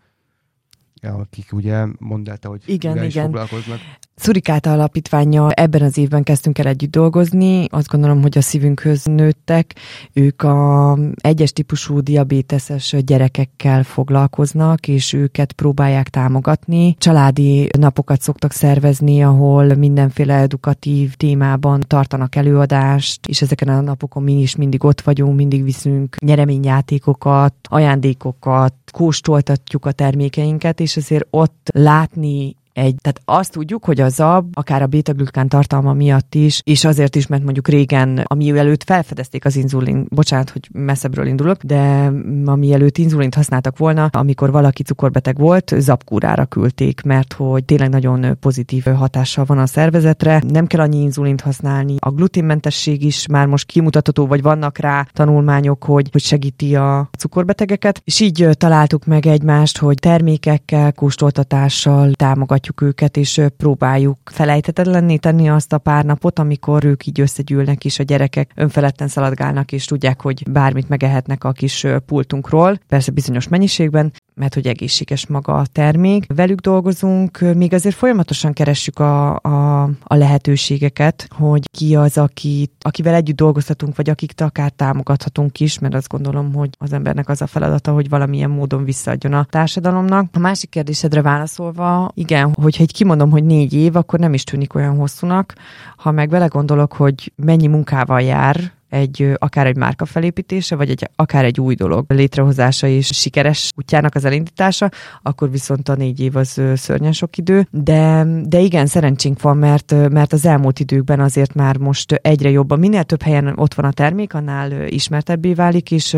akik 1.03 1.53
ugye 1.53 1.87
mondta, 1.99 2.49
hogy 2.49 2.63
igen, 2.67 3.05
igen. 3.05 3.25
foglalkoznak. 3.25 3.81
Szurikát 4.21 4.67
alapítványa 4.67 5.51
ebben 5.51 5.83
az 5.83 5.99
évben 5.99 6.23
kezdtünk 6.23 6.59
el 6.59 6.67
együtt 6.67 6.91
dolgozni. 6.91 7.65
Azt 7.71 7.89
gondolom, 7.89 8.23
hogy 8.23 8.39
a 8.39 8.41
szívünkhöz 8.41 9.05
nőttek. 9.05 9.75
Ők 10.13 10.43
a 10.43 10.99
egyes 11.15 11.53
típusú 11.53 12.01
diabéteses 12.01 12.95
gyerekekkel 13.05 13.83
foglalkoznak, 13.83 14.89
és 14.89 15.13
őket 15.13 15.53
próbálják 15.53 16.09
támogatni. 16.09 16.95
Családi 16.99 17.69
napokat 17.79 18.21
szoktak 18.21 18.53
szervezni, 18.53 19.23
ahol 19.23 19.75
mindenféle 19.75 20.35
edukatív 20.35 21.15
témában 21.15 21.81
tartanak 21.87 22.37
előadást, 22.37 23.27
és 23.27 23.43
ezeken 23.43 23.69
a 23.69 23.81
napokon 23.81 24.23
mi 24.23 24.41
is 24.41 24.57
mindig 24.57 24.85
ott 24.85 25.01
vagyunk, 25.01 25.37
mindig 25.37 25.65
viszünk 25.65 26.17
nyereményjátékokat, 26.21 27.55
ajándékokat, 27.63 28.75
kóstoltatjuk 28.93 29.87
a 29.87 29.93
termékeinket, 29.93 30.81
és 30.81 30.97
azért 30.97 31.27
ott 31.31 31.69
látni 31.73 32.59
egy, 32.73 32.95
tehát 33.01 33.21
azt 33.25 33.53
tudjuk, 33.53 33.85
hogy 33.85 34.01
a 34.01 34.09
zab, 34.09 34.47
akár 34.53 34.83
a 34.83 34.87
beta-glükán 34.87 35.49
tartalma 35.49 35.93
miatt 35.93 36.35
is, 36.35 36.61
és 36.65 36.85
azért 36.85 37.17
is, 37.17 37.27
mert 37.27 37.43
mondjuk 37.43 37.69
régen, 37.69 38.23
ami 38.25 38.59
előtt 38.59 38.83
felfedezték 38.83 39.45
az 39.45 39.57
inzulin, 39.57 40.07
bocsánat, 40.09 40.51
hogy 40.51 40.69
messzebbről 40.73 41.27
indulok, 41.27 41.63
de 41.63 42.13
ami 42.45 42.73
előtt 42.73 42.99
inzulint 42.99 43.35
használtak 43.35 43.79
volna, 43.79 44.09
amikor 44.13 44.51
valaki 44.51 44.83
cukorbeteg 44.83 45.39
volt, 45.39 45.75
zabkúrára 45.79 46.45
küldték, 46.45 47.03
mert 47.03 47.33
hogy 47.33 47.65
tényleg 47.65 47.89
nagyon 47.89 48.39
pozitív 48.41 48.85
hatással 48.85 49.45
van 49.45 49.59
a 49.59 49.67
szervezetre, 49.67 50.43
nem 50.49 50.67
kell 50.67 50.81
annyi 50.81 51.01
inzulint 51.01 51.41
használni, 51.41 51.95
a 51.99 52.11
gluténmentesség 52.11 53.05
is 53.05 53.27
már 53.27 53.47
most 53.47 53.67
kimutatható, 53.67 54.27
vagy 54.27 54.43
vannak 54.43 54.79
rá 54.79 55.07
tanulmányok, 55.13 55.85
hogy, 55.85 56.09
hogy 56.13 56.23
segíti 56.23 56.77
a 56.77 57.09
cukorbetegeket, 57.19 58.03
és 58.05 58.21
így 58.21 58.49
találtuk 58.53 59.05
meg 59.05 59.27
egymást, 59.27 59.79
hogy 59.79 59.99
termékekkel, 59.99 60.93
kóstoltatással 60.93 62.11
támogatjuk 62.13 62.70
támogatjuk 62.71 62.83
őket, 62.83 63.17
és 63.17 63.41
próbáljuk 63.57 64.19
felejthetetlenné 64.25 65.17
tenni 65.17 65.49
azt 65.49 65.73
a 65.73 65.79
pár 65.79 66.05
napot, 66.05 66.39
amikor 66.39 66.85
ők 66.85 67.07
így 67.07 67.21
összegyűlnek, 67.21 67.85
és 67.85 67.99
a 67.99 68.03
gyerekek 68.03 68.53
önfeledten 68.55 69.09
szaladgálnak, 69.09 69.73
és 69.73 69.85
tudják, 69.85 70.21
hogy 70.21 70.51
bármit 70.51 70.89
megehetnek 70.89 71.45
a 71.45 71.53
kis 71.53 71.87
pultunkról, 72.07 72.79
persze 72.89 73.11
bizonyos 73.13 73.49
mennyiségben, 73.49 74.13
mert 74.35 74.55
hogy 74.55 74.67
egészséges 74.67 75.27
maga 75.27 75.55
a 75.55 75.67
termék. 75.67 76.25
Velük 76.35 76.61
dolgozunk, 76.61 77.39
még 77.55 77.75
azért 77.75 77.95
folyamatosan 77.95 78.53
keressük 78.53 78.99
a, 78.99 79.37
a, 79.37 79.83
a 79.83 80.15
lehetőségeket, 80.15 81.29
hogy 81.31 81.71
ki 81.71 81.97
az, 81.97 82.19
aki, 82.19 82.71
akivel 82.81 83.15
együtt 83.15 83.37
dolgozhatunk, 83.37 83.97
vagy 83.97 84.11
akiket 84.11 84.41
akár 84.41 84.71
támogathatunk 84.71 85.61
is, 85.61 85.79
mert 85.79 85.95
azt 85.95 86.09
gondolom, 86.09 86.55
hogy 86.55 86.71
az 86.79 86.93
embernek 86.93 87.29
az 87.29 87.43
a 87.43 87.47
feladata, 87.47 87.93
hogy 87.93 88.09
valamilyen 88.09 88.51
módon 88.51 88.85
visszaadjon 88.85 89.33
a 89.33 89.45
társadalomnak. 89.45 90.29
A 90.33 90.39
másik 90.39 90.71
kérdésedre 90.71 91.23
válaszolva, 91.23 92.11
igen, 92.15 92.55
hogyha 92.63 92.83
egy 92.83 92.93
kimondom, 92.93 93.31
hogy 93.31 93.45
négy 93.45 93.73
év, 93.73 93.97
akkor 93.97 94.19
nem 94.19 94.35
is 94.35 94.45
tűnik 94.45 94.75
olyan 94.75 94.97
hosszúnak. 94.97 95.55
Ha 95.97 96.11
meg 96.11 96.29
vele 96.29 96.47
gondolok, 96.47 96.93
hogy 96.93 97.33
mennyi 97.37 97.67
munkával 97.67 98.21
jár, 98.21 98.73
egy 98.91 99.33
akár 99.39 99.67
egy 99.67 99.77
márka 99.77 100.05
felépítése, 100.05 100.77
vagy 100.77 100.91
egy, 100.91 101.09
akár 101.17 101.45
egy 101.45 101.61
új 101.61 101.75
dolog 101.75 102.05
létrehozása 102.09 102.87
és 102.87 103.07
sikeres 103.07 103.71
útjának 103.77 104.15
az 104.15 104.25
elindítása, 104.25 104.89
akkor 105.23 105.51
viszont 105.51 105.89
a 105.89 105.95
négy 105.95 106.21
év 106.21 106.37
az 106.37 106.61
szörnyen 106.75 107.13
sok 107.13 107.37
idő. 107.37 107.67
De, 107.71 108.27
de 108.45 108.59
igen, 108.59 108.87
szerencsénk 108.87 109.43
van, 109.43 109.57
mert, 109.57 109.95
mert 110.11 110.33
az 110.33 110.47
elmúlt 110.47 110.81
időkben 110.81 111.21
azért 111.21 111.55
már 111.55 111.77
most 111.77 112.13
egyre 112.13 112.51
jobban, 112.51 112.79
minél 112.79 113.05
több 113.05 113.23
helyen 113.23 113.53
ott 113.57 113.75
van 113.75 113.85
a 113.85 113.93
termék, 113.93 114.35
annál 114.35 114.87
ismertebbé 114.87 115.55
válik, 115.55 115.91
és 115.91 116.17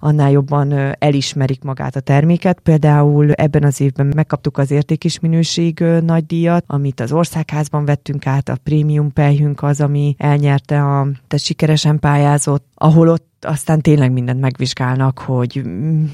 annál 0.00 0.30
jobban 0.30 0.94
elismerik 0.98 1.62
magát 1.62 1.96
a 1.96 2.00
terméket. 2.00 2.60
Például 2.60 3.32
ebben 3.32 3.64
az 3.64 3.80
évben 3.80 4.12
megkaptuk 4.14 4.58
az 4.58 4.70
értékis 4.70 5.20
minőség 5.20 5.84
nagy 6.02 6.26
díjat, 6.26 6.64
amit 6.66 7.00
az 7.00 7.12
országházban 7.12 7.84
vettünk 7.84 8.26
át, 8.26 8.48
a 8.48 8.56
prémium 8.62 9.12
pejhünk 9.12 9.62
az, 9.62 9.80
ami 9.80 10.14
elnyerte 10.18 10.82
a 10.82 11.08
te 11.28 11.36
sikeresen 11.36 11.98
pályázott, 12.10 12.64
ahol 12.74 13.08
ott 13.08 13.29
aztán 13.40 13.80
tényleg 13.80 14.12
mindent 14.12 14.40
megvizsgálnak, 14.40 15.18
hogy 15.18 15.62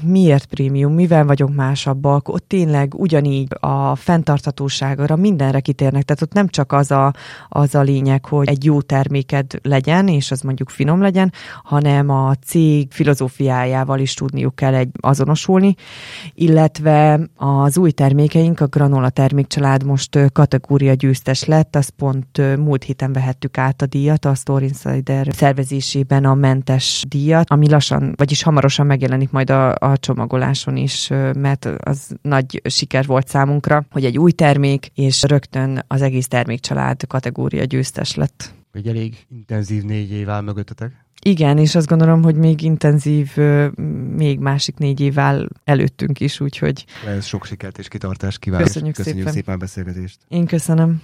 miért 0.03 0.45
prémium, 0.45 0.93
mivel 0.93 1.25
vagyunk 1.25 1.55
másabbak, 1.55 2.29
ott 2.29 2.47
tényleg 2.47 2.93
ugyanígy 2.95 3.47
a 3.59 3.95
fenntarthatóságra, 3.95 5.15
mindenre 5.15 5.59
kitérnek, 5.59 6.03
tehát 6.03 6.21
ott 6.21 6.33
nem 6.33 6.47
csak 6.47 6.71
az 6.71 6.91
a, 6.91 7.13
az 7.49 7.75
a 7.75 7.81
lényeg, 7.81 8.25
hogy 8.25 8.47
egy 8.47 8.63
jó 8.63 8.81
terméked 8.81 9.59
legyen, 9.61 10.07
és 10.07 10.31
az 10.31 10.41
mondjuk 10.41 10.69
finom 10.69 11.01
legyen, 11.01 11.33
hanem 11.63 12.09
a 12.09 12.33
cég 12.45 12.91
filozófiájával 12.91 13.99
is 13.99 14.13
tudniuk 14.13 14.55
kell 14.55 14.73
egy 14.73 14.89
azonosulni, 14.99 15.75
illetve 16.33 17.19
az 17.35 17.77
új 17.77 17.91
termékeink, 17.91 18.59
a 18.59 18.67
granola 18.67 19.09
termékcsalád 19.09 19.83
most 19.83 20.19
kategória 20.31 20.93
győztes 20.93 21.43
lett, 21.43 21.75
azt 21.75 21.89
pont 21.89 22.57
múlt 22.57 22.83
héten 22.83 23.13
vehettük 23.13 23.57
át 23.57 23.81
a 23.81 23.85
díjat 23.85 24.25
a 24.25 24.35
Store 24.35 24.65
Insider 24.65 25.27
szervezésében 25.31 26.25
a 26.25 26.33
mentes 26.33 27.05
díjat, 27.17 27.49
ami 27.49 27.69
lassan, 27.69 28.13
vagyis 28.15 28.43
hamarosan 28.43 28.85
megjelenik 28.85 29.31
majd 29.31 29.49
a, 29.49 29.75
a 29.75 29.97
csomagoláson 29.97 30.77
is, 30.77 31.07
mert 31.33 31.65
az 31.65 32.15
nagy 32.21 32.61
siker 32.69 33.05
volt 33.05 33.27
számunkra, 33.27 33.85
hogy 33.91 34.05
egy 34.05 34.17
új 34.17 34.31
termék, 34.31 34.91
és 34.95 35.23
rögtön 35.23 35.83
az 35.87 36.01
egész 36.01 36.27
termékcsalád 36.27 37.07
kategória 37.07 37.63
győztes 37.63 38.15
lett. 38.15 38.53
Egy 38.71 38.87
elég 38.87 39.25
intenzív 39.29 39.83
négy 39.83 40.11
év 40.11 40.29
áll 40.29 40.41
mögöttetek. 40.41 41.05
Igen, 41.21 41.57
és 41.57 41.75
azt 41.75 41.87
gondolom, 41.87 42.23
hogy 42.23 42.35
még 42.35 42.61
intenzív, 42.61 43.37
még 44.15 44.39
másik 44.39 44.77
négy 44.77 44.99
év 44.99 45.19
áll 45.19 45.47
előttünk 45.63 46.19
is, 46.19 46.39
úgyhogy... 46.39 46.85
Ez 47.07 47.25
sok 47.25 47.45
sikert 47.45 47.77
és 47.77 47.87
kitartást 47.87 48.39
kívánok. 48.39 48.65
Köszönjük, 48.67 48.95
Köszönjük 48.95 49.27
szépen. 49.27 49.33
szépen 49.33 49.53
a 49.53 49.57
beszélgetést. 49.57 50.17
Én 50.27 50.45
köszönöm. 50.45 51.01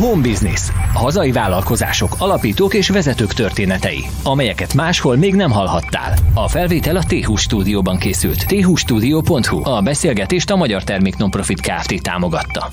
Home 0.00 0.28
Business. 0.28 0.68
Hazai 0.94 1.32
vállalkozások, 1.32 2.14
alapítók 2.18 2.74
és 2.74 2.88
vezetők 2.88 3.32
történetei, 3.32 4.04
amelyeket 4.22 4.74
máshol 4.74 5.16
még 5.16 5.34
nem 5.34 5.50
hallhattál. 5.50 6.14
A 6.34 6.48
felvétel 6.48 6.96
a 6.96 7.02
t 7.02 7.38
stúdióban 7.38 7.98
készült. 7.98 8.46
thstudio.hu. 8.46 9.70
A 9.70 9.80
beszélgetést 9.80 10.50
a 10.50 10.56
Magyar 10.56 10.84
Termék 10.84 11.16
Nonprofit 11.16 11.60
Kft. 11.60 12.02
támogatta. 12.02 12.68